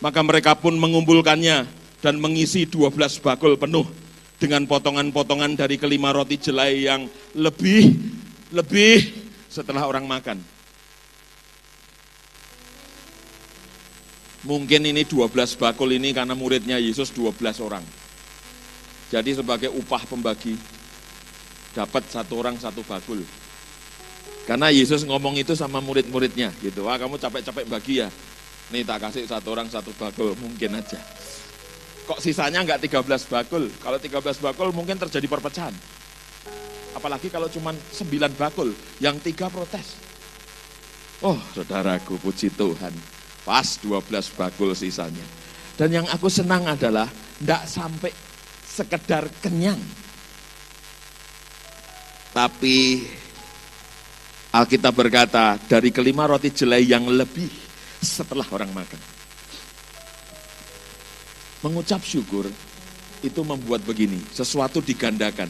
[0.00, 1.68] Maka mereka pun mengumpulkannya
[2.00, 3.84] dan mengisi 12 bakul penuh
[4.40, 7.04] dengan potongan-potongan dari kelima roti jelai yang
[7.36, 7.92] lebih
[8.56, 9.12] lebih
[9.52, 10.40] setelah orang makan.
[14.40, 17.84] Mungkin ini 12 bakul ini karena muridnya Yesus 12 orang.
[19.12, 20.56] Jadi sebagai upah pembagi
[21.76, 23.20] dapat satu orang satu bakul.
[24.48, 26.88] Karena Yesus ngomong itu sama murid-muridnya gitu.
[26.88, 28.08] Wah kamu capek-capek bagi ya.
[28.70, 30.98] Nih tak kasih satu orang satu bakul mungkin aja.
[32.06, 33.70] Kok sisanya enggak 13 bakul?
[33.82, 35.74] Kalau 13 bakul mungkin terjadi perpecahan.
[36.90, 39.94] Apalagi kalau cuma 9 bakul, yang tiga protes.
[41.22, 42.90] Oh saudaraku puji Tuhan,
[43.46, 45.22] pas 12 bakul sisanya.
[45.78, 47.06] Dan yang aku senang adalah
[47.38, 48.10] enggak sampai
[48.66, 49.78] sekedar kenyang.
[52.30, 53.06] Tapi
[54.50, 57.46] Alkitab berkata dari kelima roti jelai yang lebih
[58.02, 58.98] setelah orang makan.
[61.62, 62.50] Mengucap syukur
[63.22, 65.46] itu membuat begini, sesuatu digandakan.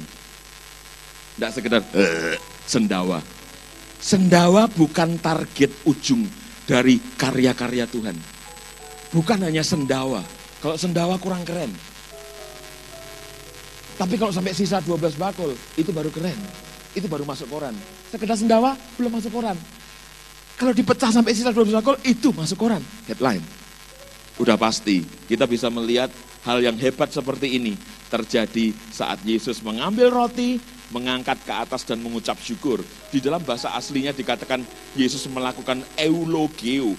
[1.33, 2.37] Tidak sekedar uh,
[2.69, 3.25] sendawa.
[3.97, 6.29] Sendawa bukan target ujung
[6.69, 8.17] dari karya-karya Tuhan.
[9.17, 10.21] Bukan hanya sendawa.
[10.61, 11.73] Kalau sendawa kurang keren.
[13.97, 16.37] Tapi kalau sampai sisa 12 bakul, itu baru keren.
[16.93, 17.73] Itu baru masuk koran.
[18.11, 19.55] Sekedar sendawa, belum masuk koran.
[20.59, 22.83] Kalau dipecah sampai sisa 12 bakul, itu masuk koran.
[23.07, 23.40] Headline.
[24.37, 26.11] Udah pasti kita bisa melihat
[26.42, 27.77] hal yang hebat seperti ini
[28.11, 30.59] terjadi saat Yesus mengambil roti,
[30.90, 32.83] mengangkat ke atas dan mengucap syukur.
[33.14, 34.64] Di dalam bahasa aslinya dikatakan
[34.99, 36.99] Yesus melakukan eulogio.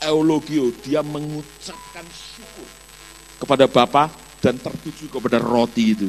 [0.00, 2.68] Eulogio, dia mengucapkan syukur
[3.36, 4.08] kepada Bapa
[4.40, 6.08] dan tertuju kepada roti itu.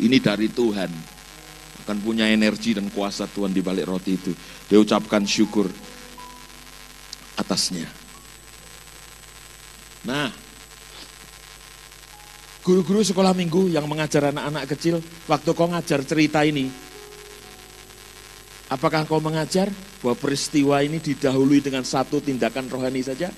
[0.00, 1.15] Ini dari Tuhan.
[1.86, 4.34] Akan punya energi dan kuasa Tuhan di balik roti itu.
[4.66, 5.70] Dia ucapkan syukur
[7.38, 7.86] atasnya.
[10.02, 10.34] Nah,
[12.66, 14.98] guru-guru sekolah minggu yang mengajar anak-anak kecil,
[15.30, 16.66] waktu kau ngajar cerita ini,
[18.66, 19.70] apakah kau mengajar
[20.02, 23.30] bahwa peristiwa ini didahului dengan satu tindakan rohani saja?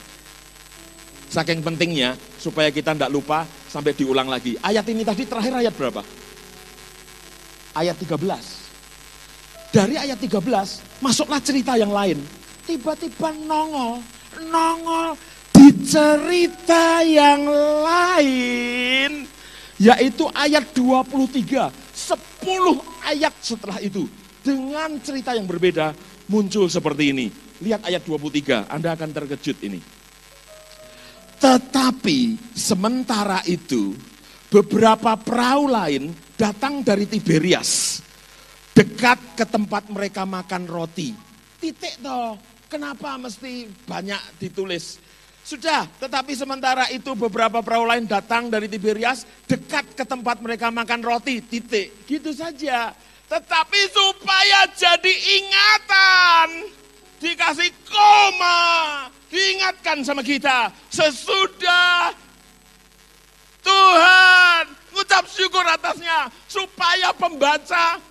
[1.29, 4.57] Saking pentingnya, supaya kita tidak lupa sampai diulang lagi.
[4.65, 6.01] Ayat ini tadi terakhir ayat berapa?
[7.79, 9.71] Ayat 13.
[9.71, 12.19] Dari ayat 13, masuklah cerita yang lain.
[12.67, 14.03] Tiba-tiba nongol,
[14.51, 15.15] nongol
[15.59, 17.43] di cerita yang
[17.83, 19.27] lain
[19.79, 24.07] yaitu ayat 23 10 ayat setelah itu
[24.43, 25.95] dengan cerita yang berbeda
[26.31, 27.27] muncul seperti ini
[27.63, 29.81] lihat ayat 23 Anda akan terkejut ini
[31.39, 33.95] tetapi sementara itu
[34.51, 37.99] beberapa perahu lain datang dari Tiberias
[38.71, 41.11] dekat ke tempat mereka makan roti
[41.59, 42.39] titik toh
[42.71, 45.03] kenapa mesti banyak ditulis
[45.49, 51.01] sudah, tetapi sementara itu beberapa perahu lain datang dari Tiberias dekat ke tempat mereka makan
[51.01, 52.05] roti, titik.
[52.05, 52.93] Gitu saja.
[53.33, 55.09] Tetapi supaya jadi
[55.41, 56.69] ingatan,
[57.25, 58.61] dikasih koma,
[59.33, 60.69] diingatkan sama kita.
[60.93, 62.13] Sesudah
[63.65, 64.65] Tuhan
[64.99, 68.03] mengucap syukur atasnya supaya pembaca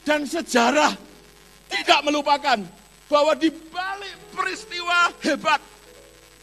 [0.00, 0.96] dan sejarah
[1.68, 2.56] tidak melupakan
[3.04, 5.60] bahwa di balik peristiwa hebat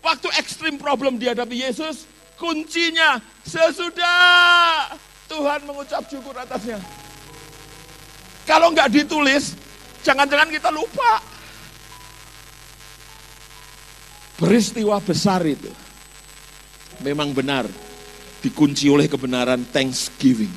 [0.06, 2.06] waktu ekstrim problem dihadapi Yesus,
[2.38, 4.94] kuncinya sesudah
[5.26, 6.78] Tuhan mengucap syukur atasnya.
[8.46, 9.58] Kalau nggak ditulis,
[10.06, 11.18] jangan-jangan kita lupa.
[14.38, 15.74] Peristiwa besar itu
[17.02, 17.89] memang benar
[18.40, 20.52] dikunci oleh kebenaran thanksgiving.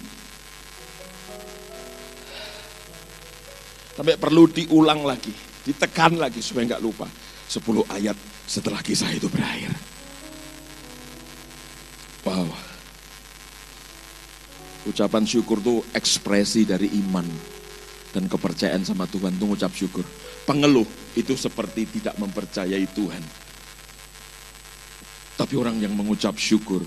[3.92, 5.34] Sampai perlu diulang lagi,
[5.66, 7.06] ditekan lagi supaya nggak lupa.
[7.52, 8.16] 10 ayat
[8.48, 9.76] setelah kisah itu berakhir.
[12.24, 12.48] Wow.
[14.88, 17.26] Ucapan syukur itu ekspresi dari iman
[18.10, 20.02] dan kepercayaan sama Tuhan itu ngucap syukur.
[20.48, 23.22] Pengeluh itu seperti tidak mempercayai Tuhan.
[25.38, 26.82] Tapi orang yang mengucap syukur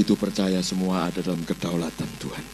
[0.00, 2.46] itu percaya semua ada dalam kedaulatan Tuhan.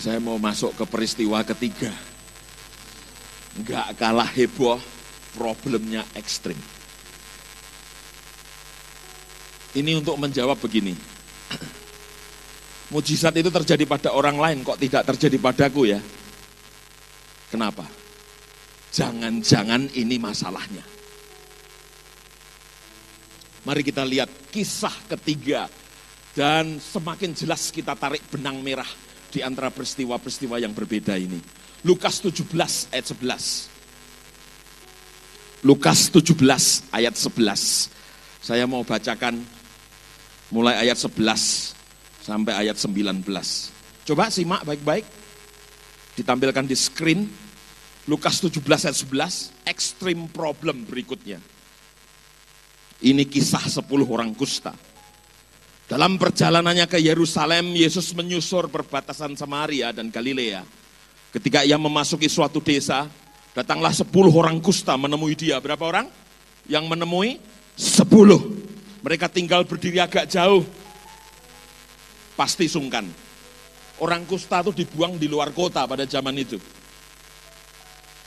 [0.00, 1.92] Saya mau masuk ke peristiwa ketiga.
[3.54, 4.80] Enggak kalah heboh,
[5.36, 6.56] problemnya ekstrim.
[9.76, 10.96] Ini untuk menjawab begini.
[12.90, 16.00] Mujizat itu terjadi pada orang lain, kok tidak terjadi padaku ya?
[17.52, 17.86] Kenapa?
[18.90, 20.82] Jangan-jangan ini masalahnya.
[23.60, 25.68] Mari kita lihat kisah ketiga
[26.32, 28.88] dan semakin jelas kita tarik benang merah
[29.28, 31.36] di antara peristiwa-peristiwa yang berbeda ini.
[31.84, 32.48] Lukas 17
[32.92, 33.68] ayat 11.
[35.60, 37.92] Lukas 17 ayat 11.
[38.40, 39.44] Saya mau bacakan
[40.48, 41.76] mulai ayat 11
[42.24, 43.28] sampai ayat 19.
[44.08, 45.04] Coba simak baik-baik.
[46.16, 47.28] Ditampilkan di screen.
[48.08, 51.59] Lukas 17 ayat 11, ekstrim problem berikutnya.
[53.00, 54.76] Ini kisah 10 orang kusta.
[55.88, 60.62] Dalam perjalanannya ke Yerusalem, Yesus menyusur perbatasan Samaria dan Galilea.
[61.34, 63.08] Ketika ia memasuki suatu desa,
[63.56, 65.58] datanglah 10 orang kusta menemui dia.
[65.58, 66.06] Berapa orang?
[66.68, 67.30] Yang menemui?
[67.74, 68.06] 10.
[69.00, 70.62] Mereka tinggal berdiri agak jauh.
[72.36, 73.08] Pasti sungkan.
[74.00, 76.60] Orang kusta itu dibuang di luar kota pada zaman itu.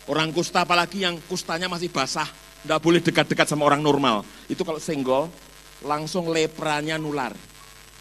[0.10, 2.28] Orang kusta apalagi yang kustanya masih basah,
[2.64, 4.24] tidak boleh dekat-dekat sama orang normal.
[4.48, 5.28] Itu kalau senggol,
[5.84, 7.36] langsung lepranya nular.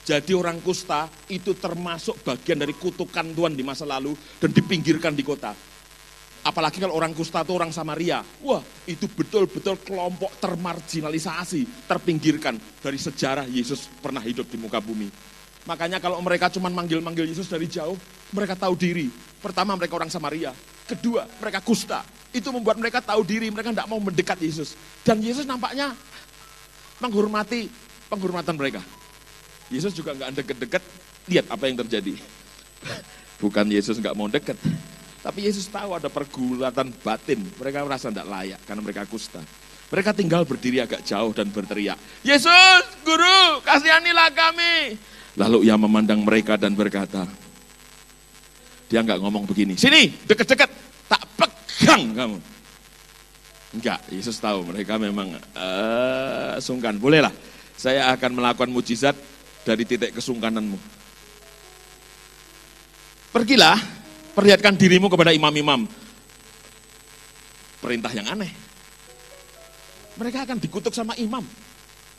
[0.02, 5.22] Jadi orang kusta itu termasuk bagian dari kutukan Tuhan di masa lalu dan dipinggirkan di
[5.22, 5.54] kota.
[6.42, 8.18] Apalagi kalau orang kusta itu orang Samaria.
[8.42, 15.31] Wah itu betul-betul kelompok termarginalisasi, terpinggirkan dari sejarah Yesus pernah hidup di muka bumi.
[15.62, 17.94] Makanya kalau mereka cuma manggil-manggil Yesus dari jauh,
[18.34, 19.06] mereka tahu diri.
[19.38, 20.50] Pertama mereka orang Samaria,
[20.86, 22.02] kedua mereka kusta.
[22.32, 24.74] Itu membuat mereka tahu diri, mereka tidak mau mendekat Yesus.
[25.06, 25.94] Dan Yesus nampaknya
[26.98, 27.70] menghormati
[28.10, 28.82] penghormatan mereka.
[29.70, 30.82] Yesus juga nggak deket-deket,
[31.30, 32.18] lihat apa yang terjadi.
[33.42, 34.58] Bukan Yesus nggak mau deket,
[35.22, 37.38] tapi Yesus tahu ada pergulatan batin.
[37.58, 39.38] Mereka merasa tidak layak karena mereka kusta.
[39.92, 44.96] Mereka tinggal berdiri agak jauh dan berteriak, Yesus, guru, kasihanilah kami.
[45.32, 47.24] Lalu ia memandang mereka dan berkata,
[48.92, 50.68] dia nggak ngomong begini, sini deket-deket,
[51.08, 52.38] tak pegang kamu.
[53.72, 57.00] Enggak, Yesus tahu mereka memang uh, sungkan.
[57.00, 57.32] Bolehlah,
[57.72, 59.16] saya akan melakukan mujizat
[59.64, 60.76] dari titik kesungkananmu.
[63.32, 63.80] Pergilah,
[64.36, 65.88] perlihatkan dirimu kepada imam-imam.
[67.80, 68.52] Perintah yang aneh.
[70.20, 71.40] Mereka akan dikutuk sama imam.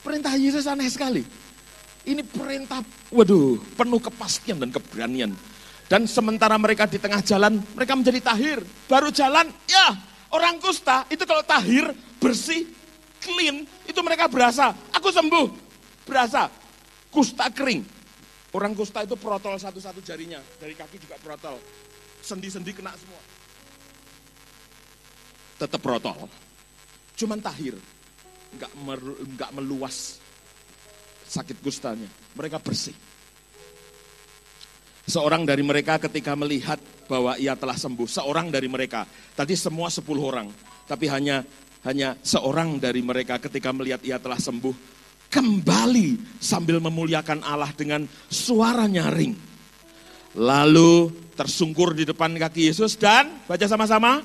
[0.02, 1.22] Perintah Yesus aneh sekali.
[2.04, 2.84] Ini perintah,
[3.16, 5.32] waduh, penuh kepastian dan keberanian.
[5.88, 8.60] Dan sementara mereka di tengah jalan, mereka menjadi tahir.
[8.92, 9.96] Baru jalan, ya
[10.36, 12.68] orang kusta itu kalau tahir, bersih,
[13.24, 15.48] clean, itu mereka berasa, aku sembuh.
[16.04, 16.52] Berasa,
[17.08, 17.88] kusta kering.
[18.52, 21.56] Orang kusta itu protol satu-satu jarinya, dari kaki juga protol.
[22.20, 23.24] Sendi-sendi kena semua.
[25.56, 26.28] Tetap protol.
[27.16, 27.80] Cuman tahir,
[28.60, 30.23] nggak meluas
[31.34, 32.06] sakit kustanya.
[32.38, 32.94] Mereka bersih.
[35.04, 36.80] Seorang dari mereka ketika melihat
[37.10, 39.04] bahwa ia telah sembuh, seorang dari mereka,
[39.36, 40.48] tadi semua sepuluh orang,
[40.88, 41.44] tapi hanya
[41.84, 44.72] hanya seorang dari mereka ketika melihat ia telah sembuh,
[45.28, 49.36] kembali sambil memuliakan Allah dengan suara nyaring.
[50.40, 54.24] Lalu tersungkur di depan kaki Yesus dan baca sama-sama,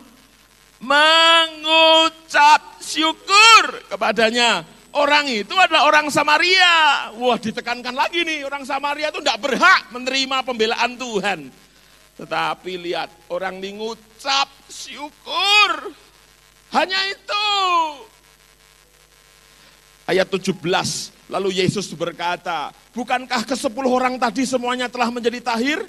[0.78, 7.08] mengucap syukur kepadanya Orang itu adalah orang Samaria.
[7.14, 11.54] Wah ditekankan lagi nih, orang Samaria itu tidak berhak menerima pembelaan Tuhan.
[12.18, 15.94] Tetapi lihat, orang ini ngucap syukur.
[16.74, 17.46] Hanya itu.
[20.10, 20.58] Ayat 17,
[21.28, 25.84] Lalu Yesus berkata, bukankah ke sepuluh orang tadi semuanya telah menjadi tahir?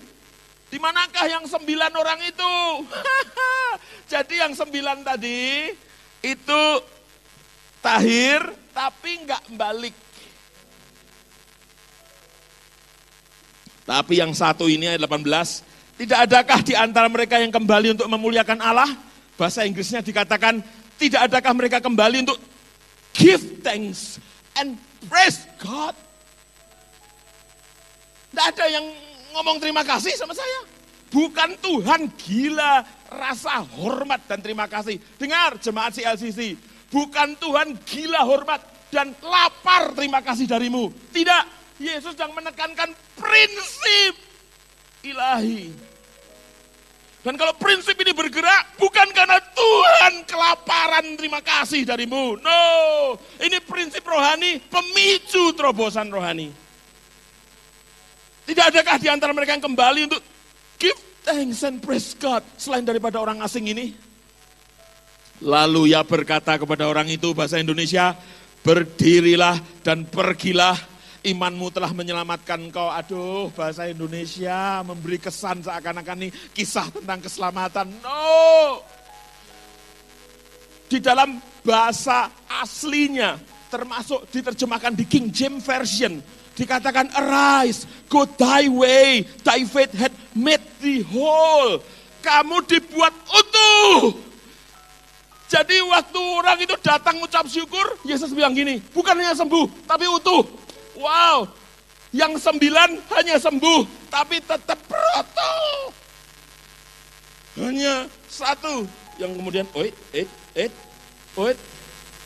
[0.67, 2.53] Di manakah yang sembilan orang itu?
[4.11, 5.71] Jadi yang sembilan tadi
[6.19, 6.61] itu
[7.79, 8.39] tahir
[8.71, 9.95] tapi enggak balik.
[13.89, 15.25] Tapi yang satu ini ayat 18,
[15.97, 18.93] tidak adakah di antara mereka yang kembali untuk memuliakan Allah?
[19.33, 20.61] Bahasa Inggrisnya dikatakan,
[21.01, 22.37] tidak adakah mereka kembali untuk
[23.17, 24.21] give thanks
[24.53, 24.77] and
[25.09, 25.97] praise God?
[28.29, 28.85] Tidak ada yang
[29.33, 30.69] ngomong terima kasih sama saya.
[31.09, 35.01] Bukan Tuhan gila rasa hormat dan terima kasih.
[35.17, 36.53] Dengar jemaat CLCC,
[36.89, 40.89] bukan Tuhan gila hormat dan lapar terima kasih darimu.
[41.13, 41.43] Tidak,
[41.79, 44.13] Yesus yang menekankan prinsip
[45.05, 45.71] ilahi.
[47.19, 52.39] Dan kalau prinsip ini bergerak bukan karena Tuhan kelaparan terima kasih darimu.
[52.39, 52.63] No,
[53.43, 56.49] ini prinsip rohani pemicu terobosan rohani.
[58.47, 60.23] Tidak adakah di antara mereka yang kembali untuk
[60.79, 64.08] give thanks and praise God selain daripada orang asing ini?
[65.39, 68.11] Lalu ia berkata kepada orang itu bahasa Indonesia,
[68.59, 69.55] berdirilah
[69.87, 70.75] dan pergilah
[71.23, 72.91] imanmu telah menyelamatkan kau.
[72.91, 77.87] Aduh, bahasa Indonesia memberi kesan seakan-akan ini kisah tentang keselamatan.
[78.03, 78.83] No.
[80.89, 83.37] Di dalam bahasa aslinya,
[83.69, 86.19] termasuk diterjemahkan di King James Version,
[86.57, 91.79] dikatakan arise, go thy way, thy faith had made thee whole.
[92.19, 94.28] Kamu dibuat utuh.
[95.49, 100.45] Jadi waktu orang itu datang ucap syukur, Yesus bilang gini, bukan hanya sembuh, tapi utuh.
[100.93, 101.49] Wow,
[102.13, 105.53] yang sembilan hanya sembuh, tapi tetap proto.
[107.65, 108.85] Hanya satu
[109.17, 110.69] yang kemudian, oi, eh, eh,
[111.33, 111.57] oi,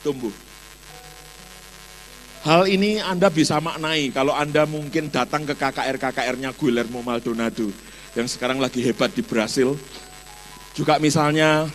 [0.04, 0.36] tumbuh.
[2.44, 7.72] Hal ini Anda bisa maknai kalau Anda mungkin datang ke KKR-KKR-nya Guillermo Maldonado
[8.20, 9.80] yang sekarang lagi hebat di Brasil.
[10.76, 11.72] Juga misalnya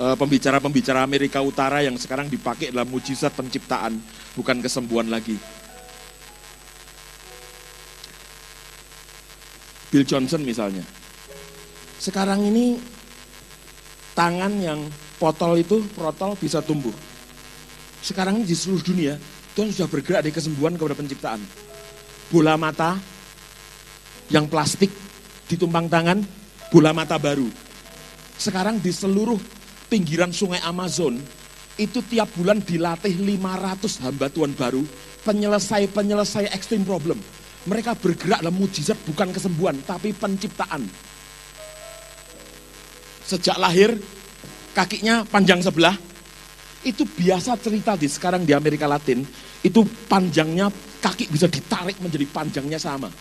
[0.00, 4.00] pembicara-pembicara Amerika Utara yang sekarang dipakai dalam mujizat penciptaan,
[4.32, 5.36] bukan kesembuhan lagi.
[9.90, 10.86] Bill Johnson misalnya.
[12.00, 12.80] Sekarang ini
[14.16, 14.80] tangan yang
[15.20, 16.94] potol itu, protol bisa tumbuh
[18.00, 19.14] sekarang di seluruh dunia,
[19.52, 21.40] Tuhan sudah bergerak dari kesembuhan kepada penciptaan.
[22.32, 22.96] Bola mata
[24.32, 24.88] yang plastik
[25.44, 26.24] ditumpang tangan,
[26.72, 27.44] bola mata baru.
[28.40, 29.36] Sekarang di seluruh
[29.90, 31.18] pinggiran sungai Amazon,
[31.74, 34.86] itu tiap bulan dilatih 500 hamba Tuhan baru,
[35.26, 37.18] penyelesai-penyelesai ekstrim problem.
[37.66, 40.86] Mereka bergerak dalam mujizat bukan kesembuhan, tapi penciptaan.
[43.26, 43.98] Sejak lahir,
[44.72, 45.98] kakinya panjang sebelah,
[46.86, 49.26] itu biasa cerita di sekarang di Amerika Latin,
[49.60, 53.12] itu panjangnya kaki bisa ditarik menjadi panjangnya sama.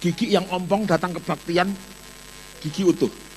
[0.00, 1.68] Gigi yang ompong datang ke baktian,
[2.62, 3.29] gigi utuh.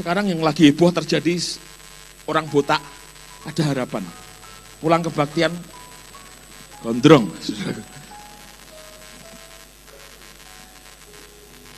[0.00, 1.36] Sekarang yang lagi heboh terjadi
[2.24, 2.80] orang botak,
[3.44, 4.00] ada harapan.
[4.80, 5.52] Pulang ke baktian,
[6.80, 7.28] gondrong.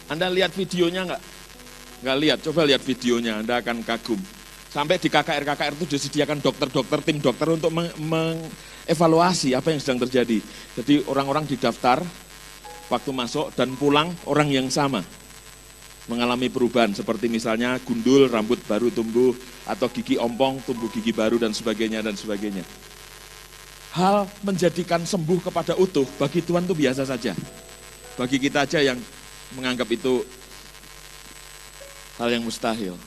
[0.07, 1.23] Anda lihat videonya enggak?
[2.07, 4.23] Nggak lihat, coba lihat videonya, Anda akan kagum.
[4.71, 10.39] Sampai di KKR-KKR itu disediakan dokter-dokter, tim dokter untuk mengevaluasi apa yang sedang terjadi.
[10.79, 11.99] Jadi orang-orang didaftar,
[12.87, 15.03] waktu masuk dan pulang orang yang sama.
[16.11, 21.55] Mengalami perubahan seperti misalnya gundul, rambut baru tumbuh, atau gigi ompong, tumbuh gigi baru dan
[21.55, 22.67] sebagainya dan sebagainya.
[23.95, 27.37] Hal menjadikan sembuh kepada utuh bagi Tuhan itu biasa saja.
[28.19, 28.99] Bagi kita aja yang
[29.55, 30.27] menganggap itu
[32.19, 32.99] hal yang mustahil.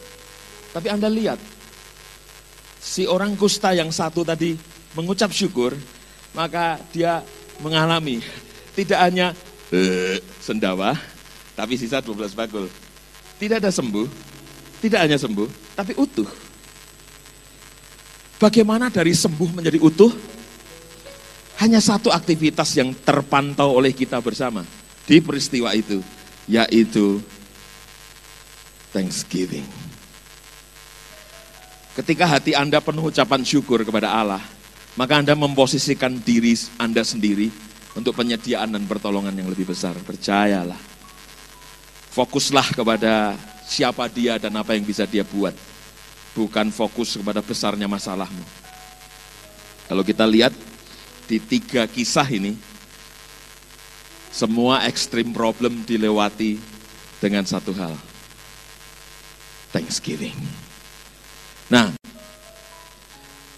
[0.72, 1.40] Tapi Anda lihat,
[2.80, 4.56] si orang kusta yang satu tadi
[4.96, 5.76] mengucap syukur,
[6.32, 7.24] maka dia
[7.60, 8.20] mengalami
[8.76, 9.28] tidak hanya
[9.72, 11.00] uh, sendawa,
[11.56, 12.68] tapi sisa 12 bakul.
[13.40, 14.08] Tidak ada sembuh,
[14.84, 16.28] tidak hanya sembuh, tapi utuh.
[18.36, 20.12] Bagaimana dari sembuh menjadi utuh?
[21.64, 24.68] Hanya satu aktivitas yang terpantau oleh kita bersama
[25.08, 26.04] di peristiwa itu,
[26.52, 27.24] yaitu
[28.92, 29.64] thanksgiving.
[31.96, 34.44] Ketika hati Anda penuh ucapan syukur kepada Allah,
[35.00, 37.48] maka Anda memposisikan diri Anda sendiri
[37.96, 39.96] untuk penyediaan dan pertolongan yang lebih besar.
[40.04, 40.95] Percayalah.
[42.16, 43.36] Fokuslah kepada
[43.68, 45.52] siapa dia dan apa yang bisa dia buat.
[46.32, 48.44] Bukan fokus kepada besarnya masalahmu.
[49.92, 50.56] Kalau kita lihat
[51.28, 52.56] di tiga kisah ini,
[54.32, 56.56] semua ekstrim problem dilewati
[57.20, 57.96] dengan satu hal,
[59.72, 60.36] Thanksgiving.
[61.72, 61.96] Nah,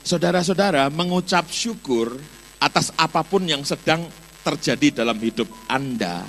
[0.08, 2.16] Saudara-saudara, mengucap syukur
[2.64, 4.08] atas apa pun yang sedang
[4.39, 6.24] terjadi dalam hidup Anda,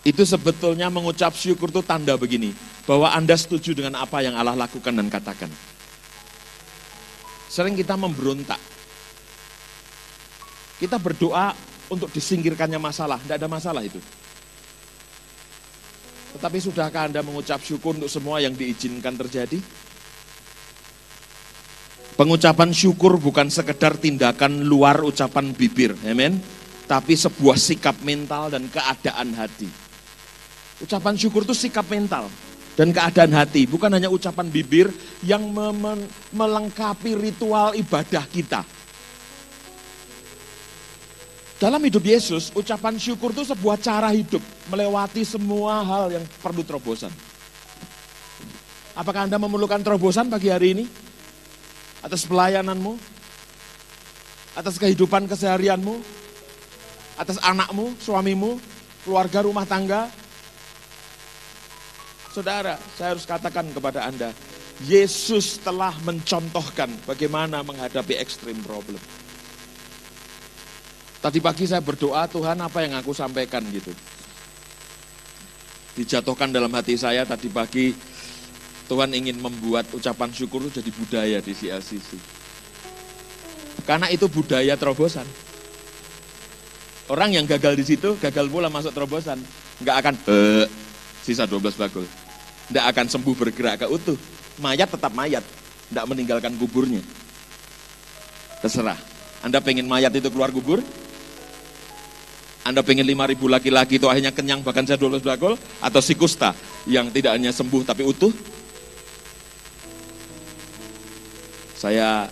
[0.00, 2.56] itu sebetulnya mengucap syukur itu tanda begini,
[2.88, 5.52] bahwa Anda setuju dengan apa yang Allah lakukan dan katakan.
[7.50, 8.56] Sering kita memberontak.
[10.80, 11.52] Kita berdoa
[11.92, 14.00] untuk disingkirkannya masalah, tidak ada masalah itu.
[16.38, 19.60] Tetapi sudahkah Anda mengucap syukur untuk semua yang diizinkan terjadi?
[22.16, 26.40] Pengucapan syukur bukan sekedar tindakan luar ucapan bibir, amen.
[26.88, 29.89] Tapi sebuah sikap mental dan keadaan hati.
[30.80, 32.28] Ucapan syukur itu sikap mental
[32.74, 34.88] dan keadaan hati, bukan hanya ucapan bibir
[35.20, 35.52] yang
[36.32, 38.64] melengkapi ritual ibadah kita.
[41.60, 44.40] Dalam hidup Yesus, ucapan syukur itu sebuah cara hidup,
[44.72, 47.12] melewati semua hal yang perlu terobosan.
[48.96, 50.84] Apakah Anda memerlukan terobosan pagi hari ini?
[52.00, 52.96] atas pelayananmu,
[54.56, 56.00] atas kehidupan keseharianmu,
[57.20, 58.56] atas anakmu, suamimu,
[59.04, 60.08] keluarga rumah tangga.
[62.30, 64.30] Saudara, saya harus katakan kepada Anda,
[64.86, 69.02] Yesus telah mencontohkan bagaimana menghadapi ekstrim problem.
[71.20, 73.92] Tadi pagi saya berdoa, Tuhan apa yang aku sampaikan gitu.
[75.98, 77.92] Dijatuhkan dalam hati saya tadi pagi,
[78.88, 82.16] Tuhan ingin membuat ucapan syukur jadi budaya di CLCC.
[83.84, 85.26] Karena itu budaya terobosan.
[87.10, 89.42] Orang yang gagal di situ, gagal pula masuk terobosan.
[89.82, 90.14] Enggak akan,
[91.24, 92.06] sisa 12 bakul.
[92.70, 94.18] Enggak akan sembuh bergerak ke utuh.
[94.60, 95.44] Mayat tetap mayat,
[95.90, 97.02] enggak meninggalkan kuburnya.
[98.60, 98.98] Terserah.
[99.40, 100.84] Anda pengen mayat itu keluar kubur?
[102.60, 105.56] Anda pengen 5000 laki-laki itu akhirnya kenyang bahkan saya 12 bakul?
[105.80, 106.52] Atau si kusta
[106.84, 108.30] yang tidak hanya sembuh tapi utuh?
[111.80, 112.28] Saya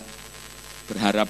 [0.85, 1.25] berharap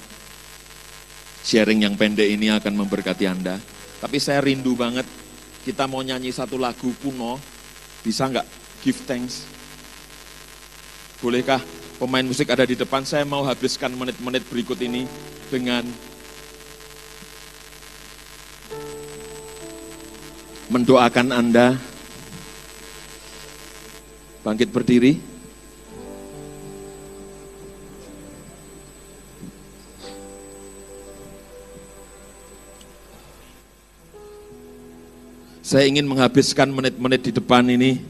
[1.47, 3.55] sharing yang pendek ini akan memberkati Anda.
[4.03, 5.07] Tapi saya rindu banget
[5.64, 7.39] kita mau nyanyi satu lagu kuno.
[7.99, 8.47] Bisa nggak
[8.84, 9.43] give thanks?
[11.20, 11.60] Bolehkah
[11.99, 13.03] pemain musik ada di depan?
[13.03, 15.03] Saya mau habiskan menit-menit berikut ini
[15.51, 15.84] dengan
[20.70, 21.76] mendoakan Anda
[24.45, 25.38] bangkit berdiri.
[35.70, 38.01] Saya ingin menghabiskan menit-menit di depan ini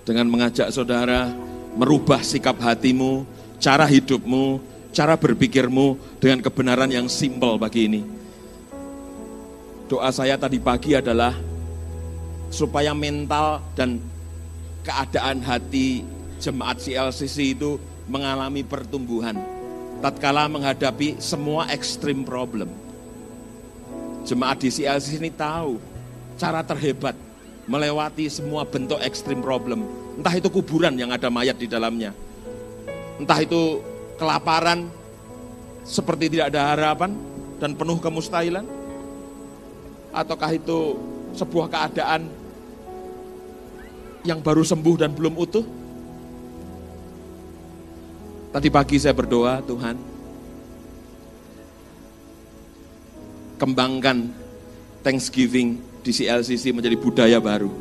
[0.00, 1.28] dengan mengajak saudara
[1.76, 3.28] merubah sikap hatimu,
[3.60, 4.64] cara hidupmu,
[4.96, 8.00] cara berpikirmu dengan kebenaran yang simpel bagi ini.
[9.92, 11.36] Doa saya tadi pagi adalah
[12.48, 14.00] supaya mental dan
[14.88, 16.00] keadaan hati
[16.40, 17.76] jemaat CLCC itu
[18.08, 19.55] mengalami pertumbuhan
[20.00, 22.68] tatkala menghadapi semua ekstrim problem.
[24.26, 25.78] Jemaat di CLC ini tahu
[26.36, 27.14] cara terhebat
[27.66, 29.86] melewati semua bentuk ekstrim problem.
[30.18, 32.14] Entah itu kuburan yang ada mayat di dalamnya.
[33.16, 33.82] Entah itu
[34.16, 34.88] kelaparan
[35.86, 37.14] seperti tidak ada harapan
[37.62, 38.64] dan penuh kemustahilan.
[40.10, 40.96] Ataukah itu
[41.36, 42.26] sebuah keadaan
[44.24, 45.62] yang baru sembuh dan belum utuh
[48.52, 49.96] Tadi pagi saya berdoa, Tuhan,
[53.56, 54.30] kembangkan
[55.02, 57.72] Thanksgiving di CLCC menjadi budaya baru.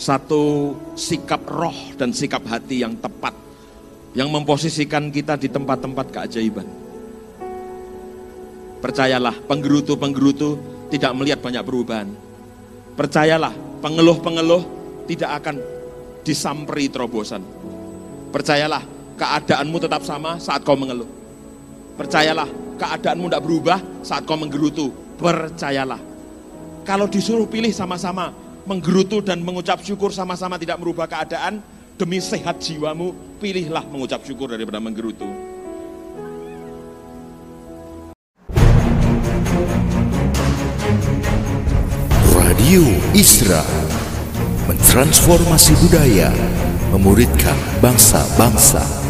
[0.00, 3.36] Satu sikap roh dan sikap hati yang tepat,
[4.16, 6.64] yang memposisikan kita di tempat-tempat keajaiban.
[8.80, 10.56] Percayalah, penggerutu-penggerutu
[10.88, 12.08] tidak melihat banyak perubahan.
[12.96, 13.52] Percayalah,
[13.84, 14.64] pengeluh-pengeluh
[15.04, 15.60] tidak akan
[16.24, 17.44] disamperi terobosan.
[18.32, 18.80] Percayalah,
[19.20, 21.08] keadaanmu tetap sama saat kau mengeluh.
[22.00, 22.48] Percayalah,
[22.80, 24.88] keadaanmu tidak berubah saat kau menggerutu.
[25.20, 26.00] Percayalah.
[26.88, 28.32] Kalau disuruh pilih sama-sama,
[28.64, 31.60] menggerutu dan mengucap syukur sama-sama tidak merubah keadaan,
[32.00, 35.28] demi sehat jiwamu, pilihlah mengucap syukur daripada menggerutu.
[42.32, 43.60] Radio Isra
[44.70, 46.30] mentransformasi budaya,
[46.94, 49.09] memuridkan bangsa-bangsa.